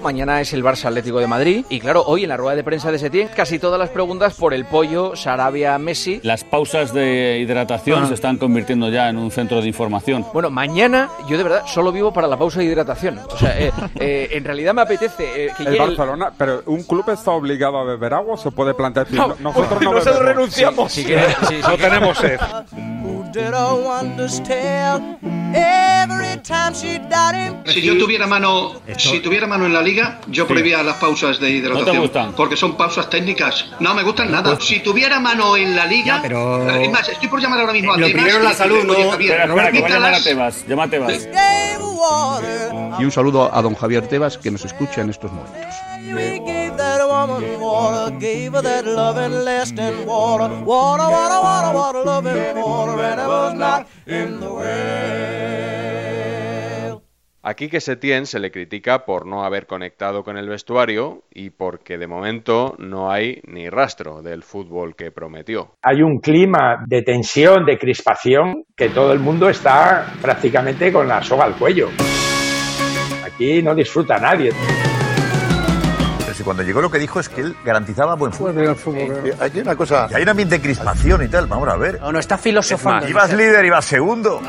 Mañana 0.02 0.40
es 0.40 0.52
el 0.52 0.62
Barça 0.62 0.86
Atlético 0.86 1.18
de 1.18 1.26
Madrid. 1.26 1.64
Y 1.68 1.80
claro, 1.80 2.04
hoy 2.06 2.22
en 2.22 2.28
la 2.28 2.36
rueda 2.36 2.54
de 2.56 2.64
prensa 2.64 2.92
de 2.92 2.98
Setién, 2.98 3.28
casi 3.34 3.58
todas 3.58 3.78
las 3.78 3.90
preguntas 3.90 4.34
por 4.34 4.54
el 4.54 4.64
pollo, 4.64 4.83
Sarabia, 5.16 5.78
Messi. 5.78 6.20
Las 6.22 6.44
pausas 6.44 6.92
de 6.92 7.38
hidratación 7.40 8.04
Ah. 8.04 8.06
se 8.08 8.14
están 8.14 8.36
convirtiendo 8.36 8.88
ya 8.90 9.08
en 9.08 9.16
un 9.18 9.30
centro 9.30 9.60
de 9.60 9.68
información. 9.68 10.26
Bueno, 10.32 10.50
mañana 10.50 11.08
yo 11.28 11.36
de 11.36 11.42
verdad 11.42 11.62
solo 11.66 11.90
vivo 11.92 12.12
para 12.12 12.26
la 12.28 12.36
pausa 12.36 12.58
de 12.60 12.66
hidratación. 12.66 13.18
O 13.30 13.36
sea, 13.38 13.58
eh, 13.58 13.72
eh, 13.96 14.28
en 14.32 14.44
realidad 14.44 14.74
me 14.74 14.82
apetece 14.82 15.46
eh, 15.46 15.50
que 15.56 15.62
El 15.64 15.70
llegue 15.72 15.82
el- 15.84 15.88
Barcelona, 15.96 16.32
pero 16.36 16.62
¿un 16.66 16.82
club 16.84 17.08
está 17.10 17.30
obligado 17.30 17.78
a 17.78 17.84
beber 17.84 18.14
agua 18.14 18.36
se 18.36 18.50
puede 18.50 18.74
plantear? 18.74 19.06
decir, 19.06 19.18
No, 19.20 19.34
nosotros 19.40 19.80
no 19.82 19.92
nosotros 19.92 20.14
bebemos"? 20.20 20.36
renunciamos. 20.36 20.92
Sí, 20.92 21.04
sí, 21.04 21.14
sí, 21.48 21.54
No 21.62 21.70
sí. 21.70 21.76
tenemos 21.78 22.18
sed. 22.18 22.38
Si 27.66 27.80
yo 27.82 27.98
tuviera 27.98 28.26
mano, 28.26 28.80
si 28.96 29.20
tuviera 29.20 29.46
mano 29.46 29.66
en 29.66 29.72
la 29.72 29.82
liga, 29.82 30.20
yo 30.28 30.46
prohibía 30.46 30.82
las 30.82 30.96
pausas 30.96 31.40
de 31.40 31.50
hidratación. 31.50 31.86
¿No 31.86 31.92
te 31.92 31.98
gustan? 31.98 32.32
Porque 32.34 32.56
son 32.56 32.76
pausas 32.76 33.08
técnicas. 33.10 33.66
No 33.80 33.94
me 33.94 34.02
gustan 34.02 34.30
nada. 34.30 34.58
Si 34.60 34.80
tuviera 34.80 35.20
mano 35.20 35.56
en 35.56 35.74
la 35.76 35.86
liga, 35.86 36.20
pero- 36.22 36.68
es 36.70 36.90
más, 36.90 37.08
estoy 37.08 37.28
por 37.28 37.40
llamar 37.40 37.60
ahora 37.60 37.72
mismo 37.72 37.92
a 37.92 37.96
Lo 37.96 38.06
Tebas 38.06 38.22
primero 38.22 38.42
la 38.44 38.52
salud, 38.54 38.84
¿no? 38.84 38.92
"Oye, 38.92 39.10
Javier, 39.10 39.30
Espera, 39.32 39.44
espera, 39.52 39.72
que 39.72 39.80
voy 39.80 39.90
a 39.90 39.94
llamar 39.94 40.14
a 40.14 40.16
quítalas". 40.18 40.24
Tebas. 40.24 40.66
Llama 40.68 40.82
a 40.84 40.88
Tebas. 40.88 41.28
Y 42.98 43.04
un 43.04 43.10
saludo 43.12 43.50
a 43.52 43.62
don 43.62 43.74
Javier 43.74 44.06
Tebas 44.06 44.38
que 44.38 44.50
nos 44.50 44.64
escucha 44.64 45.00
en 45.00 45.10
estos 45.10 45.32
momentos. 45.32 45.74
A 57.46 57.52
Quique 57.54 57.80
Setién 57.80 58.24
se 58.24 58.40
le 58.40 58.50
critica 58.50 59.04
por 59.04 59.26
no 59.26 59.44
haber 59.44 59.66
conectado 59.66 60.22
con 60.22 60.38
el 60.38 60.48
vestuario 60.48 61.24
y 61.30 61.50
porque 61.50 61.98
de 61.98 62.06
momento 62.06 62.74
no 62.78 63.10
hay 63.10 63.40
ni 63.46 63.68
rastro 63.68 64.22
del 64.22 64.42
fútbol 64.42 64.96
que 64.96 65.10
prometió. 65.10 65.72
Hay 65.82 66.00
un 66.00 66.20
clima 66.20 66.84
de 66.86 67.02
tensión, 67.02 67.66
de 67.66 67.76
crispación, 67.76 68.64
que 68.74 68.88
todo 68.88 69.12
el 69.12 69.18
mundo 69.18 69.50
está 69.50 70.06
prácticamente 70.22 70.90
con 70.90 71.06
la 71.06 71.22
soga 71.22 71.44
al 71.44 71.56
cuello. 71.56 71.88
Aquí 73.26 73.62
no 73.62 73.74
disfruta 73.74 74.16
nadie. 74.16 74.50
Cuando 76.44 76.62
llegó 76.62 76.82
lo 76.82 76.90
que 76.90 76.98
dijo 76.98 77.20
es 77.20 77.28
que 77.28 77.40
él 77.40 77.56
garantizaba 77.64 78.14
buen 78.14 78.32
fútbol. 78.32 78.58
Eh, 78.58 79.34
Aquí 79.40 79.58
hay 79.58 79.62
una 79.62 79.76
cosa. 79.76 80.06
Y 80.10 80.14
hay 80.14 80.22
un 80.22 80.28
ambiente 80.28 80.56
de 80.56 80.62
crispación 80.62 81.22
y 81.22 81.28
tal. 81.28 81.46
Vamos 81.46 81.68
a 81.68 81.76
ver. 81.76 81.98
No, 82.00 82.12
no, 82.12 82.18
está 82.18 82.36
filosofando. 82.36 83.08
Ibas 83.08 83.32
líder, 83.32 83.64
ibas 83.64 83.84
segundo. 83.84 84.40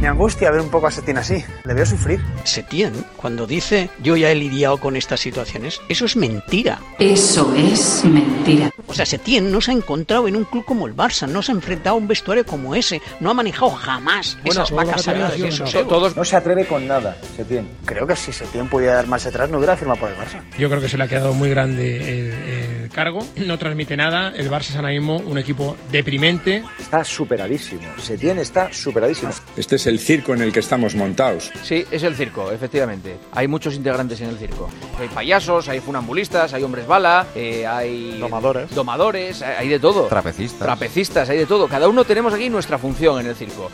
Me 0.00 0.08
angustia 0.08 0.50
ver 0.50 0.62
un 0.62 0.70
poco 0.70 0.86
a 0.86 0.90
Setién 0.90 1.18
así. 1.18 1.44
Le 1.64 1.74
veo 1.74 1.84
sufrir. 1.84 2.20
Setién, 2.44 2.94
cuando 3.18 3.46
dice 3.46 3.90
yo 4.02 4.16
ya 4.16 4.30
he 4.30 4.34
lidiado 4.34 4.78
con 4.78 4.96
estas 4.96 5.20
situaciones, 5.20 5.78
eso 5.90 6.06
es 6.06 6.16
mentira. 6.16 6.80
Eso 6.98 7.54
es 7.54 8.02
mentira. 8.06 8.70
O 8.86 8.94
sea, 8.94 9.04
Setién 9.04 9.52
no 9.52 9.60
se 9.60 9.72
ha 9.72 9.74
encontrado 9.74 10.26
en 10.26 10.36
un 10.36 10.44
club 10.44 10.64
como 10.64 10.86
el 10.86 10.96
Barça, 10.96 11.28
no 11.28 11.42
se 11.42 11.52
ha 11.52 11.54
enfrentado 11.54 11.96
a 11.96 11.98
un 11.98 12.08
vestuario 12.08 12.46
como 12.46 12.74
ese, 12.74 13.02
no 13.20 13.30
ha 13.30 13.34
manejado 13.34 13.72
jamás 13.72 14.38
esas 14.42 14.70
vacas 14.70 15.02
sagradas 15.02 15.38
y 15.38 15.44
esos 15.44 15.74
egos. 15.74 15.88
Todos 15.88 16.16
no 16.16 16.24
se 16.24 16.34
atreve 16.34 16.64
con 16.66 16.88
nada, 16.88 17.18
Setién. 17.36 17.68
Creo 17.84 18.06
que 18.06 18.16
si 18.16 18.32
Setién 18.32 18.68
pudiera 18.68 18.94
dar 18.94 19.06
más 19.06 19.26
atrás 19.26 19.50
no 19.50 19.58
hubiera 19.58 19.76
firmado 19.76 20.00
por 20.00 20.08
el 20.08 20.16
Barça. 20.16 20.40
Yo 20.58 20.70
creo 20.70 20.80
que 20.80 20.88
se 20.88 20.96
le 20.96 21.04
ha 21.04 21.08
quedado 21.08 21.34
muy 21.34 21.50
grande 21.50 21.96
el, 21.96 22.32
el 22.32 22.69
cargo. 22.90 23.20
No 23.36 23.58
transmite 23.58 23.96
nada. 23.96 24.32
El 24.36 24.50
Barça 24.50 24.70
es 24.70 24.76
ahora 24.76 24.88
mismo 24.88 25.18
un 25.18 25.38
equipo 25.38 25.76
deprimente. 25.90 26.64
Está 26.78 27.04
superadísimo. 27.04 27.82
Setién 27.98 28.38
está 28.38 28.72
superadísimo. 28.72 29.32
Este 29.56 29.76
es 29.76 29.86
el 29.86 29.98
circo 29.98 30.34
en 30.34 30.42
el 30.42 30.52
que 30.52 30.60
estamos 30.60 30.94
montados. 30.94 31.50
Sí, 31.62 31.84
es 31.90 32.02
el 32.02 32.16
circo, 32.16 32.50
efectivamente. 32.50 33.16
Hay 33.32 33.46
muchos 33.48 33.74
integrantes 33.76 34.20
en 34.20 34.30
el 34.30 34.38
circo. 34.38 34.68
Hay 34.98 35.08
payasos, 35.08 35.68
hay 35.68 35.80
funambulistas, 35.80 36.52
hay 36.52 36.62
hombres 36.62 36.86
bala, 36.86 37.26
eh, 37.34 37.66
hay... 37.66 38.18
Domadores. 38.18 38.74
Domadores, 38.74 39.42
hay 39.42 39.60
hay 39.60 39.68
de 39.68 39.78
todo. 39.78 40.06
Trapecistas. 40.06 40.60
Trapecistas, 40.60 41.28
hay 41.28 41.38
de 41.38 41.46
todo. 41.46 41.68
Cada 41.68 41.86
uno 41.86 42.04
tenemos 42.04 42.32
aquí 42.32 42.48
nuestra 42.48 42.78
función 42.78 43.20
en 43.20 43.26
el 43.26 43.34
circo. 43.34 43.70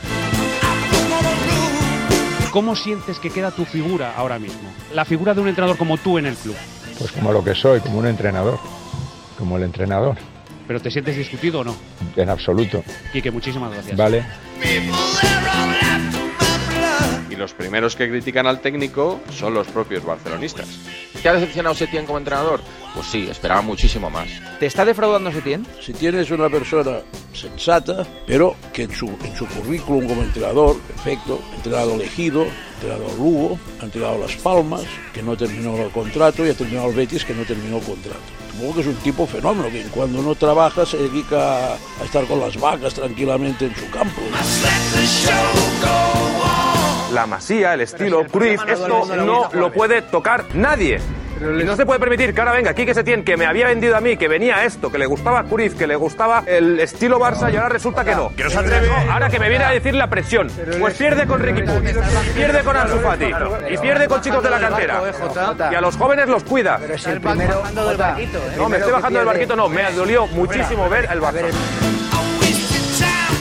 ¿Cómo 2.50 2.74
sientes 2.74 3.20
que 3.20 3.30
queda 3.30 3.52
tu 3.52 3.64
figura 3.64 4.14
ahora 4.16 4.38
mismo? 4.38 4.68
La 4.92 5.04
figura 5.04 5.32
de 5.32 5.42
un 5.42 5.48
entrenador 5.48 5.76
como 5.76 5.96
tú 5.96 6.18
en 6.18 6.26
el 6.26 6.34
club. 6.34 6.56
Pues 6.98 7.12
como 7.12 7.32
lo 7.32 7.44
que 7.44 7.54
soy, 7.54 7.80
como 7.80 7.98
un 7.98 8.06
entrenador. 8.06 8.58
Como 9.38 9.56
el 9.56 9.64
entrenador. 9.64 10.16
¿Pero 10.66 10.80
te 10.80 10.90
sientes 10.90 11.16
discutido 11.16 11.60
o 11.60 11.64
no? 11.64 11.76
En 12.16 12.28
absoluto. 12.28 12.82
Quique, 13.12 13.30
muchísimas 13.30 13.72
gracias. 13.72 13.96
Vale. 13.96 14.24
Y 17.30 17.36
los 17.36 17.54
primeros 17.54 17.94
que 17.94 18.08
critican 18.08 18.46
al 18.46 18.60
técnico 18.60 19.20
son 19.30 19.54
los 19.54 19.68
propios 19.68 20.04
barcelonistas. 20.04 20.66
¿Te 21.26 21.30
ha 21.30 21.34
decepcionado 21.34 21.74
Setién 21.74 22.06
como 22.06 22.18
entrenador? 22.18 22.60
Pues 22.94 23.08
sí, 23.08 23.26
esperaba 23.28 23.60
muchísimo 23.60 24.08
más. 24.08 24.28
¿Te 24.60 24.66
está 24.66 24.84
defraudando 24.84 25.32
Setién? 25.32 25.66
Si 25.80 25.92
tienes 25.92 26.30
una 26.30 26.48
persona 26.48 26.98
sensata, 27.32 28.06
pero 28.28 28.54
que 28.72 28.84
en 28.84 28.94
su, 28.94 29.08
en 29.08 29.36
su 29.36 29.44
currículum 29.44 30.06
como 30.06 30.22
entrenador, 30.22 30.78
perfecto, 30.82 31.40
entrenador 31.56 31.94
elegido, 31.94 32.46
entrenador 32.74 33.12
Lugo, 33.18 33.58
ha 33.80 33.86
entrenado 33.86 34.18
Las 34.18 34.36
Palmas, 34.36 34.82
que 35.12 35.20
no 35.20 35.36
terminó 35.36 35.76
el 35.78 35.90
contrato, 35.90 36.46
y 36.46 36.50
ha 36.50 36.54
terminado 36.54 36.90
el 36.90 36.94
Betis, 36.94 37.24
que 37.24 37.34
no 37.34 37.42
terminó 37.42 37.78
el 37.78 37.82
contrato. 37.82 38.20
Supongo 38.52 38.74
que 38.76 38.80
es 38.82 38.86
un 38.86 38.94
tipo 38.94 39.26
fenómeno, 39.26 39.68
que 39.68 39.82
cuando 39.92 40.22
no 40.22 40.36
trabaja 40.36 40.86
se 40.86 40.96
dedica 40.96 41.72
a 41.74 42.04
estar 42.04 42.24
con 42.26 42.38
las 42.38 42.56
vacas 42.56 42.94
tranquilamente 42.94 43.66
en 43.66 43.74
su 43.74 43.90
campo. 43.90 44.20
La 47.12 47.26
masía, 47.26 47.74
el 47.74 47.80
estilo 47.80 48.24
Cruyff, 48.26 48.60
esto 48.68 49.06
no 49.16 49.50
lo 49.52 49.72
puede 49.72 50.02
tocar 50.02 50.44
nadie. 50.54 51.00
Y 51.40 51.64
no 51.64 51.76
se 51.76 51.84
puede 51.84 52.00
permitir 52.00 52.32
que 52.32 52.40
ahora 52.40 52.52
venga 52.52 52.72
Quique 52.74 52.94
Setién, 52.94 53.22
que 53.22 53.36
me 53.36 53.46
había 53.46 53.66
vendido 53.66 53.96
a 53.96 54.00
mí, 54.00 54.16
que 54.16 54.26
venía 54.26 54.64
esto, 54.64 54.90
que 54.90 54.98
le 54.98 55.06
gustaba 55.06 55.44
Cruyff, 55.44 55.74
que 55.74 55.86
le 55.86 55.96
gustaba 55.96 56.42
el 56.46 56.80
estilo 56.80 57.18
Barça 57.18 57.52
y 57.52 57.56
ahora 57.56 57.68
resulta 57.68 58.04
que 58.04 58.14
no. 58.14 58.34
Que 58.34 58.44
no 58.44 58.50
se 58.50 58.58
atreve. 58.58 58.88
No, 58.88 59.12
ahora 59.12 59.28
que 59.28 59.38
me 59.38 59.48
viene 59.48 59.64
a 59.64 59.70
decir 59.70 59.94
la 59.94 60.08
presión. 60.08 60.50
Pues 60.80 60.94
pierde 60.94 61.26
con 61.26 61.40
Ricky 61.40 61.62
Puig, 61.62 61.94
pierde 62.34 62.60
con 62.64 62.76
Ansu 62.76 62.98
Fati 62.98 63.26
y 63.70 63.78
pierde 63.78 64.08
con 64.08 64.20
chicos 64.22 64.42
de 64.42 64.50
la 64.50 64.60
cantera. 64.60 65.02
Y 65.70 65.74
a 65.74 65.80
los 65.80 65.96
jóvenes 65.96 66.28
los 66.28 66.42
cuida. 66.44 66.78
Pero 66.80 66.98
si 66.98 67.10
el 67.10 67.20
primero... 67.20 67.62
No, 68.56 68.68
me 68.68 68.78
estoy 68.78 68.92
bajando 68.92 69.18
del 69.18 69.26
barquito, 69.26 69.56
no, 69.56 69.68
me 69.68 69.92
dolió 69.92 70.26
muchísimo 70.28 70.88
ver 70.88 71.08
el 71.10 71.20
Barça. 71.20 71.50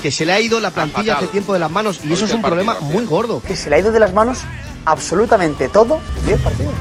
Que 0.02 0.12
se 0.12 0.26
le 0.26 0.34
ha 0.34 0.40
ido 0.40 0.60
la 0.60 0.70
plantilla 0.70 1.16
hace 1.16 1.28
tiempo 1.28 1.54
de 1.54 1.60
las 1.60 1.72
manos 1.72 2.02
y 2.04 2.14
eso 2.14 2.26
es 2.26 2.34
un 2.34 2.42
problema 2.42 2.78
muy 2.82 3.06
gordo. 3.06 3.42
Que 3.42 3.56
se 3.56 3.70
le 3.70 3.78
ha 3.78 3.80
ido 3.80 3.92
de 3.92 4.00
las 4.00 4.14
manos 4.14 4.42
absolutamente 4.86 5.70
todo 5.70 6.00
10 6.26 6.42
partidos. 6.42 6.74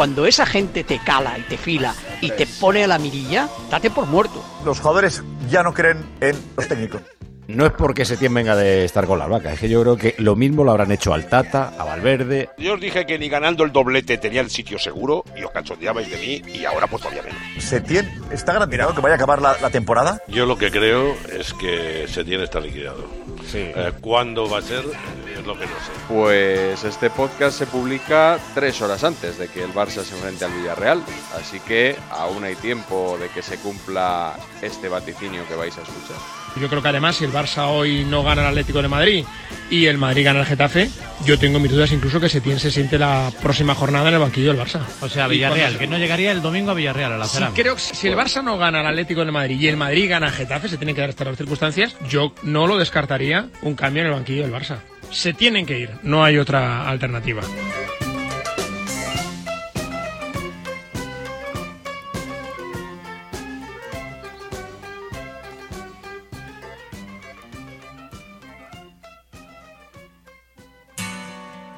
Cuando 0.00 0.24
esa 0.24 0.46
gente 0.46 0.82
te 0.82 0.98
cala 0.98 1.38
y 1.38 1.42
te 1.42 1.58
fila 1.58 1.94
y 2.22 2.30
te 2.30 2.46
pone 2.46 2.84
a 2.84 2.86
la 2.86 2.98
mirilla, 2.98 3.50
date 3.70 3.90
por 3.90 4.06
muerto. 4.06 4.42
Los 4.64 4.80
jugadores 4.80 5.22
ya 5.50 5.62
no 5.62 5.74
creen 5.74 6.06
en 6.22 6.34
los 6.56 6.66
técnicos. 6.66 7.02
No 7.48 7.66
es 7.66 7.72
porque 7.72 8.06
Setién 8.06 8.32
venga 8.32 8.56
de 8.56 8.86
estar 8.86 9.06
con 9.06 9.18
las 9.18 9.28
vacas, 9.28 9.52
es 9.52 9.60
que 9.60 9.68
yo 9.68 9.82
creo 9.82 9.98
que 9.98 10.14
lo 10.16 10.36
mismo 10.36 10.64
lo 10.64 10.70
habrán 10.70 10.90
hecho 10.90 11.12
al 11.12 11.28
Tata, 11.28 11.74
a 11.76 11.84
Valverde. 11.84 12.48
Yo 12.56 12.72
os 12.72 12.80
dije 12.80 13.04
que 13.04 13.18
ni 13.18 13.28
ganando 13.28 13.62
el 13.62 13.72
doblete 13.72 14.16
tenía 14.16 14.40
el 14.40 14.48
sitio 14.48 14.78
seguro 14.78 15.22
y 15.36 15.44
os 15.44 15.50
cachondeabais 15.50 16.10
de 16.10 16.16
mí 16.16 16.42
y 16.50 16.64
ahora 16.64 16.86
pues 16.86 17.02
todavía 17.02 17.22
menos. 17.22 17.62
¿Setién 17.62 18.10
está 18.30 18.54
garantizado 18.54 18.94
que 18.94 19.02
vaya 19.02 19.16
a 19.16 19.16
acabar 19.16 19.42
la, 19.42 19.58
la 19.60 19.68
temporada? 19.68 20.18
Yo 20.28 20.46
lo 20.46 20.56
que 20.56 20.70
creo 20.70 21.14
es 21.30 21.52
que 21.52 22.06
Setién 22.08 22.40
está 22.40 22.58
liquidado. 22.58 23.04
Eh, 23.52 23.92
¿Cuándo 24.00 24.48
va 24.48 24.60
a 24.60 24.62
ser? 24.62 24.84
Es 25.40 25.46
lo 25.46 25.58
que 25.58 25.64
no 25.64 25.72
sé. 25.72 25.92
Pues 26.06 26.84
este 26.84 27.08
podcast 27.08 27.58
se 27.58 27.66
publica 27.66 28.38
tres 28.54 28.82
horas 28.82 29.02
antes 29.04 29.38
de 29.38 29.48
que 29.48 29.62
el 29.62 29.72
Barça 29.72 30.02
se 30.02 30.14
enfrente 30.14 30.44
al 30.44 30.52
Villarreal, 30.52 31.02
así 31.40 31.60
que 31.60 31.96
aún 32.10 32.44
hay 32.44 32.56
tiempo 32.56 33.16
de 33.18 33.28
que 33.28 33.40
se 33.40 33.56
cumpla 33.56 34.34
este 34.60 34.88
vaticinio 34.88 35.48
que 35.48 35.54
vais 35.54 35.76
a 35.78 35.80
escuchar. 35.80 36.16
Yo 36.60 36.68
creo 36.68 36.82
que 36.82 36.88
además 36.88 37.16
si 37.16 37.24
el 37.24 37.32
Barça 37.32 37.68
hoy 37.68 38.04
no 38.04 38.22
gana 38.22 38.42
el 38.42 38.48
Atlético 38.48 38.82
de 38.82 38.88
Madrid 38.88 39.24
y 39.70 39.86
el 39.86 39.96
Madrid 39.96 40.24
gana 40.24 40.40
el 40.40 40.46
Getafe, 40.46 40.90
yo 41.24 41.38
tengo 41.38 41.58
mis 41.58 41.70
dudas 41.70 41.90
incluso 41.92 42.20
que 42.20 42.28
Setién 42.28 42.58
se 42.58 42.70
siente 42.70 42.98
la 42.98 43.32
próxima 43.40 43.74
jornada 43.74 44.08
en 44.08 44.14
el 44.14 44.20
banquillo 44.20 44.52
del 44.52 44.60
Barça. 44.60 44.80
O 45.00 45.08
sea, 45.08 45.26
Villarreal, 45.26 45.78
que 45.78 45.86
no 45.86 45.96
llegaría 45.96 46.32
el 46.32 46.42
domingo 46.42 46.72
a 46.72 46.74
Villarreal 46.74 47.12
a 47.12 47.18
la 47.18 47.26
Sí, 47.26 47.42
creo 47.54 47.76
que 47.76 47.80
si 47.80 48.08
el 48.08 48.16
Barça 48.16 48.42
no 48.42 48.58
gana 48.58 48.80
el 48.80 48.86
Atlético 48.88 49.24
de 49.24 49.32
Madrid 49.32 49.58
y 49.58 49.68
el 49.68 49.78
Madrid 49.78 50.10
gana 50.10 50.26
el 50.26 50.32
Getafe, 50.32 50.68
se 50.68 50.76
tienen 50.76 50.94
que 50.94 51.00
dar 51.00 51.10
estas 51.10 51.28
las 51.28 51.36
circunstancias, 51.36 51.96
yo 52.08 52.34
no 52.42 52.66
lo 52.66 52.76
descartaría 52.76 53.48
un 53.62 53.74
cambio 53.74 54.02
en 54.02 54.08
el 54.08 54.14
banquillo 54.14 54.42
del 54.42 54.52
Barça. 54.52 54.80
Se 55.10 55.32
tienen 55.34 55.66
que 55.66 55.78
ir, 55.78 55.90
no 56.02 56.24
hay 56.24 56.38
otra 56.38 56.88
alternativa. 56.88 57.42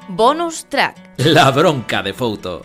Bonus 0.09 0.65
track. 0.69 0.95
La 1.17 1.49
bronca 1.49 2.03
de 2.03 2.13
Fouto. 2.13 2.63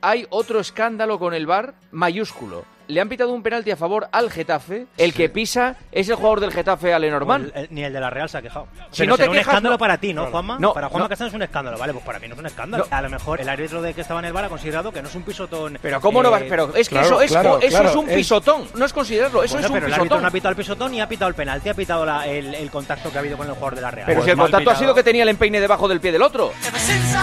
Hay 0.00 0.26
otro 0.30 0.60
escándalo 0.60 1.18
con 1.18 1.34
el 1.34 1.46
VAR 1.46 1.74
mayúsculo. 1.90 2.64
Le 2.90 3.00
han 3.00 3.08
pitado 3.08 3.32
un 3.32 3.42
penalti 3.42 3.70
a 3.70 3.76
favor 3.76 4.08
al 4.12 4.30
Getafe. 4.30 4.86
El 4.98 5.14
que 5.14 5.28
pisa 5.28 5.76
es 5.92 6.08
el 6.08 6.16
jugador 6.16 6.40
del 6.40 6.52
Getafe, 6.52 6.92
Ale 6.92 7.10
Norman. 7.10 7.50
El- 7.54 7.62
el- 7.62 7.68
ni 7.70 7.84
el 7.84 7.92
de 7.92 8.00
la 8.00 8.10
Real 8.10 8.28
se 8.28 8.38
ha 8.38 8.42
quejado. 8.42 8.66
Si 8.90 9.02
Pero 9.02 9.10
no 9.10 9.16
te 9.16 9.22
será 9.22 9.30
un 9.30 9.36
quejas, 9.36 9.48
escándalo 9.52 9.74
no. 9.74 9.78
para 9.78 9.96
ti, 9.98 10.12
¿no. 10.12 10.26
Juanma? 10.26 10.58
No, 10.58 10.72
para 10.74 10.88
Juanma 10.88 11.04
no. 11.04 11.08
Castaño 11.08 11.28
es 11.28 11.34
un 11.34 11.42
escándalo. 11.42 11.78
Vale, 11.78 11.92
pues 11.92 12.04
para 12.04 12.18
mí 12.18 12.26
no 12.28 12.34
es 12.34 12.40
un 12.40 12.46
escándalo. 12.46 12.86
A 12.90 13.00
lo 13.02 13.08
mejor 13.10 13.40
el 13.40 13.48
árbitro 13.48 13.80
de 13.80 13.94
que 13.94 14.00
estaba 14.00 14.20
en 14.20 14.26
el 14.26 14.32
bar 14.32 14.44
ha 14.44 14.48
considerado 14.48 14.92
que 14.92 15.00
no 15.02 15.08
es 15.08 15.14
un 15.14 15.22
pisotón. 15.22 15.78
Pero 15.80 16.00
¿cómo 16.00 16.22
no 16.22 16.30
va? 16.30 16.40
eh, 16.40 16.46
Pero 16.48 16.74
es 16.74 16.88
que 16.88 16.96
claro, 16.96 17.06
eso, 17.06 17.22
es, 17.22 17.30
claro, 17.30 17.58
eso 17.60 17.68
claro, 17.68 17.90
es 17.90 17.96
un 17.96 18.06
pisotón. 18.06 18.68
No 18.74 18.84
es 18.84 18.92
considerarlo, 18.92 19.42
eso 19.44 19.54
Bueno, 19.54 19.66
es 19.66 19.70
un 19.70 19.74
pero 19.74 19.86
el 19.86 19.92
árbitro 19.92 20.02
pisotón. 20.04 20.22
no 20.22 20.28
ha 20.28 20.30
pitado 20.32 20.50
el 20.50 20.56
pisotón 20.56 20.94
y 20.94 21.00
ha 21.00 21.08
pitado 21.08 21.28
el 21.28 21.34
penalti, 21.34 21.68
ha 21.68 21.74
pitado 21.74 22.04
la- 22.04 22.26
el, 22.26 22.54
el 22.54 22.70
contacto 22.70 23.10
que 23.10 23.16
ha 23.18 23.20
habido 23.20 23.36
con 23.36 23.46
el 23.46 23.52
jugador 23.54 23.76
de 23.76 23.80
la 23.82 23.90
Real. 23.92 24.06
Pero 24.06 24.18
Pues 24.18 24.24
si 24.24 24.30
el 24.32 24.36
contacto 24.36 24.70
ha 24.70 24.74
sido 24.76 24.94
que 24.94 25.02
tenía 25.04 25.22
el 25.22 25.28
empeine 25.28 25.60
debajo 25.60 25.86
del 25.86 26.00
pie 26.00 26.10
del 26.12 26.22
otro. 26.22 26.52
Since 26.60 27.16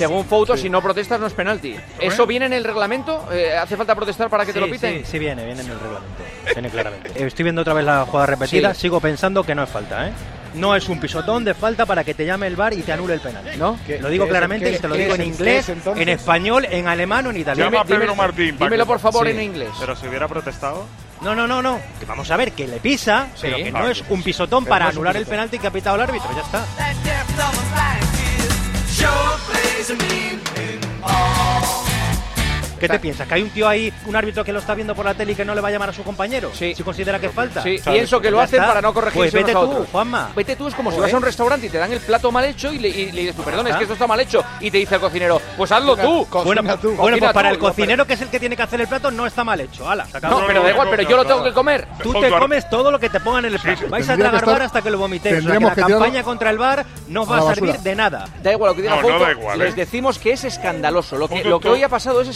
Según 0.00 0.24
Fouto, 0.24 0.56
si 0.56 0.68
no 0.68 0.82
protestas 0.82 1.20
no 1.20 1.26
es 1.26 1.32
penalti. 1.32 1.76
¿Eso 2.00 2.26
viene 2.26 2.46
en 2.46 2.52
el 2.52 2.64
reglamento? 2.64 3.28
Eh, 3.32 3.56
¿Hace 3.56 3.76
falta 3.76 3.94
protestar 3.94 4.28
para 4.28 4.44
que 4.44 4.52
te 4.52 4.60
lo 4.60 4.70
piten? 4.70 5.04
Sí, 5.04 5.12
sí 5.12 5.18
viene, 5.18 5.44
viene 5.44 5.60
en 5.60 5.70
el 5.70 5.78
reglamento. 5.78 6.22
Viene 6.54 6.68
claramente. 6.70 7.08
Eh, 7.14 7.26
Estoy 7.26 7.42
viendo 7.44 7.62
otra 7.62 7.74
vez 7.74 7.84
la 7.84 8.04
jugada 8.04 8.26
repetida, 8.26 8.74
Sí. 8.74 8.82
sigo 8.82 9.00
pensando 9.00 9.42
que 9.44 9.54
no 9.54 9.62
es 9.62 9.70
falta, 9.70 10.08
¿eh? 10.08 10.12
No 10.54 10.74
es 10.74 10.88
un 10.88 10.98
pisotón 10.98 11.44
de 11.44 11.54
falta 11.54 11.86
para 11.86 12.02
que 12.02 12.12
te 12.12 12.26
llame 12.26 12.48
el 12.48 12.56
bar 12.56 12.72
y 12.72 12.82
te 12.82 12.92
anule 12.92 13.14
el 13.14 13.20
penal. 13.20 13.44
¿No? 13.56 13.78
Lo 14.00 14.08
digo 14.08 14.24
¿Qué- 14.24 14.30
claramente 14.30 14.68
qué- 14.68 14.76
y 14.76 14.78
te 14.80 14.88
lo 14.88 14.96
digo 14.96 15.14
es 15.14 15.20
en 15.20 15.26
inglés, 15.26 15.68
es 15.68 15.86
en 15.96 16.08
español, 16.08 16.66
en 16.68 16.88
alemán 16.88 17.24
o 17.28 17.30
en 17.30 17.36
italiano. 17.36 17.70
Llama 17.70 17.82
a 17.82 17.84
Pedro 17.84 18.16
Martín. 18.16 18.56
dímelo, 18.58 18.84
por 18.84 18.98
favor, 18.98 19.26
Sí. 19.26 19.32
en 19.32 19.42
inglés. 19.42 19.68
Pero 19.78 19.94
si 19.94 20.08
hubiera 20.08 20.26
protestado. 20.26 20.86
No, 21.20 21.36
no, 21.36 21.46
no, 21.46 21.62
no. 21.62 21.78
Que 22.00 22.06
vamos 22.06 22.28
a 22.32 22.36
ver 22.36 22.50
que 22.50 22.66
le 22.66 22.78
pisa, 22.78 23.28
pero 23.40 23.58
que 23.58 23.70
no 23.70 23.88
es 23.88 24.02
un 24.08 24.24
pisotón 24.24 24.64
Pero 24.64 24.70
para 24.70 24.88
anular 24.88 25.16
el 25.16 25.26
penalti 25.26 25.58
que 25.60 25.68
ha 25.68 25.70
pitado 25.70 25.94
el 25.96 26.02
árbitro. 26.02 26.30
Ya 26.34 26.40
está. 26.40 26.64
Sure 29.00 29.36
plays 29.48 29.90
a 29.90 29.96
mean 29.96 30.38
thing. 30.52 31.49
¿Qué 32.80 32.88
te 32.88 32.98
piensas? 32.98 33.28
¿Que 33.28 33.34
hay 33.34 33.42
un 33.42 33.50
tío 33.50 33.68
ahí, 33.68 33.92
un 34.06 34.16
árbitro 34.16 34.42
que 34.44 34.52
lo 34.52 34.58
está 34.58 34.74
viendo 34.74 34.94
por 34.94 35.04
la 35.04 35.14
tele 35.14 35.32
y 35.32 35.34
que 35.34 35.44
no 35.44 35.54
le 35.54 35.60
va 35.60 35.68
a 35.68 35.70
llamar 35.70 35.90
a 35.90 35.92
su 35.92 36.02
compañero? 36.02 36.50
Sí. 36.54 36.74
Si 36.74 36.82
considera 36.82 37.18
que 37.20 37.28
falta. 37.28 37.62
Sí, 37.62 37.78
¿Sabes? 37.78 37.98
pienso 38.00 38.16
que 38.20 38.28
Pues 38.28 38.32
lo 38.32 38.40
hacen 38.40 38.60
para 38.64 38.80
no 38.82 38.92
corregirse 38.94 39.18
Pues 39.18 39.32
vete 39.32 39.50
unos 39.52 39.62
a 39.62 39.66
tú, 39.66 39.72
otros. 39.72 39.88
Juanma. 39.92 40.30
Vete 40.34 40.56
tú, 40.56 40.66
es 40.68 40.74
como 40.74 40.90
si 40.90 40.96
Joder. 40.96 41.08
vas 41.10 41.14
a 41.14 41.16
un 41.18 41.22
restaurante 41.22 41.66
y 41.66 41.70
te 41.70 41.78
dan 41.78 41.92
el 41.92 42.00
plato 42.00 42.32
mal 42.32 42.44
hecho 42.44 42.72
y 42.72 42.78
le, 42.78 42.88
y 42.88 43.12
le 43.12 43.20
dices 43.20 43.36
tú, 43.36 43.42
perdón, 43.42 43.66
es 43.68 43.76
que 43.76 43.82
esto 43.82 43.92
está 43.94 44.06
mal 44.06 44.18
hecho. 44.20 44.42
Y 44.60 44.70
te 44.70 44.78
dice 44.78 44.94
el 44.94 45.00
cocinero, 45.00 45.40
pues 45.56 45.70
hazlo 45.72 45.96
tú. 45.96 46.26
Bueno, 46.44 46.62
pues, 46.62 46.82
bueno, 46.82 46.96
Cocina 46.96 47.18
pues 47.18 47.32
para 47.32 47.48
tú. 47.50 47.54
el 47.54 47.60
cocinero 47.60 48.06
que 48.06 48.14
es 48.14 48.20
el 48.22 48.28
que 48.28 48.40
tiene 48.40 48.56
que 48.56 48.62
hacer 48.62 48.80
el 48.80 48.88
plato 48.88 49.10
no 49.10 49.26
está 49.26 49.44
mal 49.44 49.60
hecho. 49.60 49.88
Ala, 49.88 50.06
se 50.06 50.16
acabó. 50.16 50.40
No, 50.40 50.46
pero 50.46 50.62
da 50.62 50.70
igual, 50.70 50.88
pero 50.90 51.02
yo 51.02 51.16
lo 51.16 51.24
tengo 51.24 51.44
que 51.44 51.52
comer. 51.52 51.86
Tú 52.02 52.12
te 52.14 52.30
comes 52.30 52.68
todo 52.70 52.90
lo 52.90 52.98
que 52.98 53.10
te 53.10 53.20
pongan 53.20 53.44
en 53.44 53.54
el 53.54 53.60
plato. 53.60 53.88
Vais 53.88 54.04
a 54.08 54.12
Tendría 54.12 54.30
que 54.30 54.38
tragar 54.38 54.42
estar- 54.42 54.52
bar 54.54 54.62
hasta 54.62 54.82
que 54.82 54.90
lo 54.90 54.98
vomitéis. 54.98 55.32
O 55.34 55.36
sea, 55.36 55.40
que 55.40 55.42
tendríamos 55.42 55.68
la 55.70 55.74
que 55.74 55.82
tirarlo 55.82 55.98
campaña 56.04 56.22
contra 56.24 56.50
el 56.50 56.58
bar 56.58 56.86
no 57.08 57.22
os 57.22 57.30
va 57.30 57.38
a 57.38 57.40
la 57.44 57.50
a 57.50 57.54
servir 57.54 57.70
basura. 57.72 57.90
de 57.90 57.94
nada. 57.96 58.28
Da 58.42 58.52
igual 58.52 58.70
lo 58.70 58.74
que 58.76 58.82
diga 58.82 58.96
No, 58.96 59.02
no 59.02 59.08
Fouto, 59.08 59.24
da 59.24 59.32
igual, 59.32 59.58
les 59.58 59.72
¿eh? 59.72 59.76
decimos 59.76 60.18
que 60.18 60.32
es 60.32 60.44
escandaloso. 60.44 61.16
Lo 61.18 61.28
que, 61.28 61.36
Fouto, 61.36 61.48
lo 61.50 61.60
que 61.60 61.68
tú- 61.68 61.74
hoy 61.74 61.82
ha 61.82 61.88
pasado 61.88 62.20
es 62.20 62.28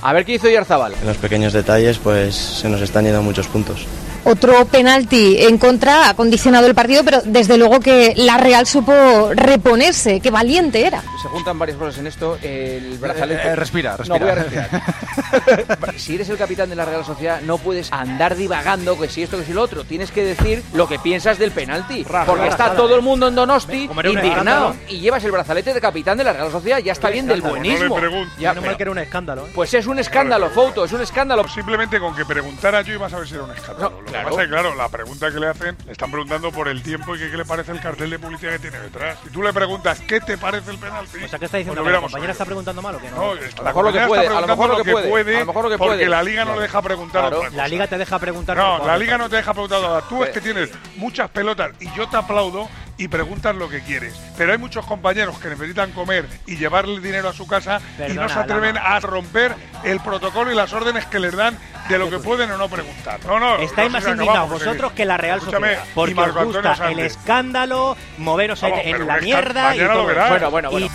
A 0.00 0.12
ver 0.12 0.24
qué 0.24 0.34
hizo 0.34 0.48
Yarzabal. 0.48 0.94
En 1.00 1.06
los 1.06 1.16
pequeños 1.16 1.52
detalles, 1.52 1.98
pues 1.98 2.34
se 2.34 2.68
nos 2.68 2.80
están 2.80 3.04
yendo 3.04 3.22
muchos 3.22 3.46
puntos. 3.48 3.86
Otro 4.30 4.66
penalti 4.66 5.38
en 5.42 5.56
contra 5.58 6.08
ha 6.10 6.14
condicionado 6.14 6.66
el 6.66 6.74
partido, 6.74 7.02
pero 7.04 7.22
desde 7.24 7.56
luego 7.56 7.80
que 7.80 8.12
la 8.16 8.36
Real 8.36 8.66
supo 8.66 8.92
reponerse, 9.34 10.20
qué 10.20 10.30
valiente 10.30 10.86
era. 10.86 11.00
Se 11.22 11.28
juntan 11.28 11.58
varias 11.58 11.78
cosas 11.78 11.98
en 11.98 12.06
esto. 12.06 12.36
El 12.42 12.98
brazalete. 12.98 13.48
eh, 13.48 13.56
respira, 13.56 13.92
No 13.92 13.96
respira. 13.96 14.18
voy 14.18 14.28
a 14.30 14.34
respirar. 14.34 15.94
si 15.96 16.14
eres 16.16 16.28
el 16.28 16.36
capitán 16.36 16.68
de 16.68 16.76
la 16.76 16.84
Real 16.84 17.04
Sociedad, 17.04 17.40
no 17.40 17.56
puedes 17.58 17.90
andar 17.92 18.36
divagando 18.36 18.98
que 18.98 19.08
si 19.08 19.22
esto, 19.22 19.38
que 19.38 19.44
si 19.44 19.52
lo 19.52 19.62
otro. 19.62 19.84
Tienes 19.84 20.10
que 20.10 20.22
decir 20.24 20.62
lo 20.74 20.86
que 20.86 20.98
piensas 20.98 21.38
del 21.38 21.50
penalti. 21.52 22.04
porque 22.26 22.48
está 22.48 22.74
todo 22.74 22.94
el 22.96 23.02
mundo 23.02 23.28
en 23.28 23.34
Donosti 23.34 23.88
indignado. 24.04 24.76
Y 24.88 24.98
llevas 25.00 25.24
el 25.24 25.32
brazalete 25.32 25.72
de 25.72 25.80
capitán 25.80 26.18
de 26.18 26.24
la 26.24 26.32
Real 26.34 26.50
Sociedad. 26.52 26.78
Ya 26.78 26.92
está 26.92 27.08
bien 27.08 27.26
del 27.26 27.40
buenismo. 27.40 27.88
No 27.88 27.94
pregunto. 27.94 28.32
Ya, 28.38 28.50
Menos 28.50 28.66
mal 28.66 28.76
que 28.76 28.82
era 28.82 28.92
un 28.92 28.98
escándalo. 28.98 29.46
¿eh? 29.46 29.50
Pues 29.54 29.72
es 29.74 29.86
un 29.86 29.98
escándalo, 29.98 30.50
Fouto, 30.50 30.84
es 30.84 30.92
un 30.92 31.00
escándalo. 31.00 31.48
Simplemente 31.48 31.98
con 31.98 32.14
que 32.14 32.24
preguntara 32.26 32.82
yo 32.82 32.92
ibas 32.94 33.12
a 33.12 33.18
ver 33.18 33.28
si 33.28 33.34
era 33.34 33.44
un 33.44 33.52
escándalo. 33.52 34.02
Lo 34.12 34.17
claro. 34.22 34.28
que 34.28 34.30
pasa 34.30 34.42
es 34.42 34.48
que, 34.48 34.52
claro, 34.54 34.74
la 34.74 34.88
pregunta 34.88 35.30
que 35.32 35.40
le 35.40 35.46
hacen, 35.48 35.76
le 35.86 35.92
están 35.92 36.10
preguntando 36.10 36.52
por 36.52 36.68
el 36.68 36.82
tiempo 36.82 37.16
y 37.16 37.18
que 37.18 37.30
qué 37.30 37.36
le 37.36 37.44
parece 37.44 37.72
el 37.72 37.80
cartel 37.80 38.10
de 38.10 38.18
publicidad 38.18 38.52
que 38.52 38.58
tiene 38.58 38.78
detrás. 38.80 39.18
Si 39.24 39.30
tú 39.30 39.42
le 39.42 39.52
preguntas 39.52 40.00
qué 40.00 40.20
te 40.20 40.36
parece 40.38 40.70
el 40.70 40.78
penalti, 40.78 41.22
O 41.24 41.28
sea, 41.28 41.38
¿qué 41.38 41.44
está 41.46 41.58
diciendo? 41.58 41.82
pues 41.82 41.84
lo 41.84 41.84
¿Que 41.84 41.92
la 41.92 42.00
compañera 42.00 42.32
está 42.32 42.44
preguntando 42.44 42.82
mal 42.82 42.94
o 42.94 42.98
que 43.00 43.10
no? 43.10 43.16
No, 43.16 43.32
A 43.32 43.34
está- 43.40 43.58
lo 43.58 43.64
la 43.64 43.70
mejor 43.70 43.84
lo 43.84 43.92
que 43.92 43.98
compañera 43.98 44.08
puede, 44.08 44.22
está 44.24 44.38
a 44.38 44.40
lo 44.40 44.46
mejor 44.46 44.68
lo 44.70 44.76
que 44.84 44.90
puede, 44.92 45.36
a 45.36 45.40
lo 45.40 45.46
mejor 45.46 45.64
lo 45.64 45.70
que 45.70 45.78
porque 45.78 46.06
la 46.08 46.22
liga 46.22 46.44
no 46.44 46.54
le 46.56 46.62
deja 46.62 46.82
preguntar 46.82 47.20
Claro, 47.22 47.36
otra 47.38 47.48
cosa. 47.50 47.56
La 47.62 47.68
liga 47.68 47.86
te 47.86 47.98
deja 47.98 48.18
preguntar. 48.18 48.56
No, 48.56 48.86
la 48.86 48.96
liga 48.98 49.18
no 49.18 49.28
te 49.28 49.36
deja 49.36 49.52
preguntar 49.52 49.80
nada. 49.82 50.02
Tú 50.08 50.24
es 50.24 50.30
que 50.30 50.40
tienes 50.40 50.70
muchas 50.96 51.30
pelotas 51.30 51.70
y 51.80 51.90
yo 51.94 52.08
te 52.08 52.16
aplaudo 52.16 52.68
y 52.96 53.06
preguntas 53.08 53.54
lo 53.54 53.68
que 53.68 53.80
quieres. 53.82 54.12
Pero 54.36 54.50
hay 54.52 54.58
muchos 54.58 54.84
compañeros 54.84 55.38
que 55.38 55.48
necesitan 55.48 55.92
comer 55.92 56.26
y 56.46 56.56
llevarle 56.56 57.00
dinero 57.00 57.28
a 57.28 57.32
su 57.32 57.46
casa 57.46 57.80
y 58.08 58.12
no 58.14 58.28
se 58.28 58.38
atreven 58.38 58.74
Lama. 58.74 58.96
a 58.96 59.00
romper 59.00 59.54
el 59.84 60.00
protocolo 60.00 60.50
y 60.50 60.56
las 60.56 60.72
órdenes 60.72 61.06
que 61.06 61.20
les 61.20 61.36
dan 61.36 61.56
de 61.88 61.98
lo 61.98 62.10
que 62.10 62.18
pueden 62.18 62.50
o 62.50 62.58
no 62.58 62.68
preguntar. 62.68 63.20
No, 63.26 63.38
no. 63.38 63.56
Estáis 63.56 63.90
no 63.92 63.98
más 63.98 64.08
indignados 64.08 64.50
vosotros 64.50 64.92
que 64.92 65.04
la 65.04 65.16
Real 65.16 65.38
Escúchame, 65.38 65.68
Sociedad. 65.76 65.84
Porque 65.94 66.20
os 66.20 66.44
gusta 66.44 66.90
el 66.90 66.98
escándalo, 67.00 67.96
moveros 68.18 68.62
en- 68.62 68.70
Vamos, 68.70 68.86
en 68.86 68.92
pero 68.92 69.04
la 69.06 69.16
mierda 69.18 69.76
y 69.76 69.78
todo. 69.80 70.04
Bueno, 70.04 70.50
bueno, 70.50 70.68
Y 70.70 70.72
bueno. 70.72 70.88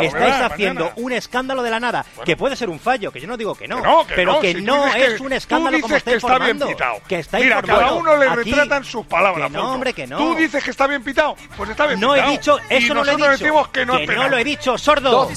Estáis 0.00 0.34
haciendo 0.40 0.84
mañana. 0.84 1.02
un 1.02 1.12
escándalo 1.12 1.62
de 1.62 1.70
la 1.70 1.80
nada, 1.80 2.04
que 2.24 2.36
puede 2.36 2.56
ser 2.56 2.68
un 2.70 2.80
fallo, 2.80 3.10
que 3.12 3.20
yo 3.20 3.26
no 3.26 3.36
digo 3.36 3.54
que 3.54 3.68
no, 3.68 3.76
Que 3.76 3.82
no, 3.82 4.06
que 4.06 4.14
pero 4.14 4.32
no, 4.32 4.40
que 4.40 4.54
si 4.54 4.62
no 4.62 4.86
es 4.86 4.94
que- 4.94 5.22
un 5.22 5.28
tú 5.28 5.34
escándalo 5.34 5.76
como 5.80 5.86
dices 5.88 5.96
estáis 5.98 6.14
que 6.14 6.16
está 6.18 6.38
bien 6.38 6.58
formando. 6.58 6.66
pitado. 6.68 7.00
Que 7.08 7.18
estáis 7.18 7.44
Mira, 7.44 7.56
formando. 7.60 7.80
cada 7.82 7.92
uno 7.94 8.16
le 8.16 8.26
Aquí- 8.28 8.50
retratan 8.50 8.84
sus 8.84 9.06
palabras. 9.06 9.50
Que 9.50 9.56
no, 9.56 9.72
hombre, 9.72 9.92
que 9.92 10.06
no. 10.06 10.18
Tú 10.18 10.34
dices 10.34 10.62
que 10.64 10.70
está 10.70 10.86
bien 10.86 11.02
pitado, 11.02 11.36
pues 11.56 11.70
está 11.70 11.86
bien 11.86 12.00
No 12.00 12.14
he 12.14 12.18
pitado. 12.18 12.32
dicho, 12.32 12.58
y 12.70 12.74
eso 12.74 12.94
no 12.94 13.04
lo 13.04 13.12
he 13.12 13.16
dicho. 13.16 13.30
decimos 13.30 13.68
que 13.68 13.86
no 13.86 13.94
es 13.94 14.00
no 14.00 14.06
penal. 14.06 14.30
lo 14.30 14.38
he 14.38 14.44
dicho, 14.44 14.78
sordo. 14.78 15.28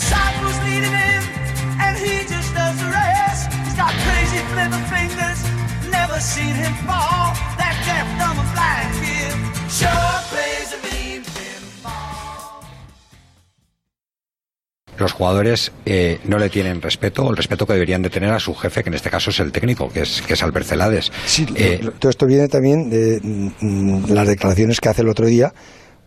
Jugadores 15.15 15.71
eh, 15.85 16.19
no 16.25 16.37
le 16.37 16.49
tienen 16.49 16.81
respeto, 16.81 17.23
o 17.25 17.29
el 17.31 17.37
respeto 17.37 17.65
que 17.65 17.73
deberían 17.73 18.01
de 18.01 18.09
tener 18.09 18.29
a 18.31 18.39
su 18.39 18.53
jefe, 18.53 18.83
que 18.83 18.89
en 18.89 18.95
este 18.95 19.09
caso 19.09 19.29
es 19.31 19.39
el 19.39 19.51
técnico, 19.51 19.89
que 19.89 20.01
es, 20.01 20.21
que 20.21 20.33
es 20.33 20.43
Albert 20.43 20.65
Celades. 20.67 21.11
Eh, 21.55 21.79
Lo- 21.81 21.91
Todo 21.93 22.09
esto 22.09 22.25
viene 22.25 22.47
también 22.47 22.89
de 22.89 23.19
mm, 23.21 24.11
las 24.11 24.27
declaraciones 24.27 24.79
que 24.79 24.89
hace 24.89 25.01
el 25.01 25.09
otro 25.09 25.25
día 25.25 25.53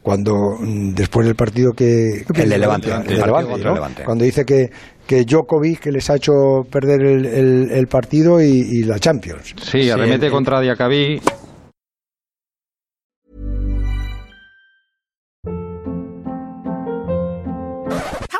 cuando 0.02 0.34
mm, 0.60 0.94
después 0.94 1.26
del 1.26 1.34
partido 1.34 1.72
que 1.72 2.24
El 2.34 2.48
de 2.48 2.58
Levante, 2.58 2.88
el 2.90 3.00
el 3.10 3.16
de 3.16 3.30
partido 3.32 3.74
Levante, 3.74 4.04
cuando 4.04 4.24
dice 4.24 4.44
que 4.44 4.70
que 5.06 5.24
Djokovic 5.24 5.80
que 5.80 5.90
les 5.92 6.08
ha 6.10 6.16
hecho 6.16 6.66
perder 6.70 7.00
el, 7.02 7.24
el- 7.26 7.70
el 7.72 7.86
partido 7.88 8.40
y, 8.42 8.46
y 8.48 8.82
la 8.84 8.98
Champions 8.98 9.54
Sí, 9.62 9.90
arremete 9.90 10.26
el- 10.26 10.32
contra 10.32 10.60
Diacabí. 10.60 11.20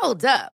Hold 0.01 0.25
up. 0.25 0.58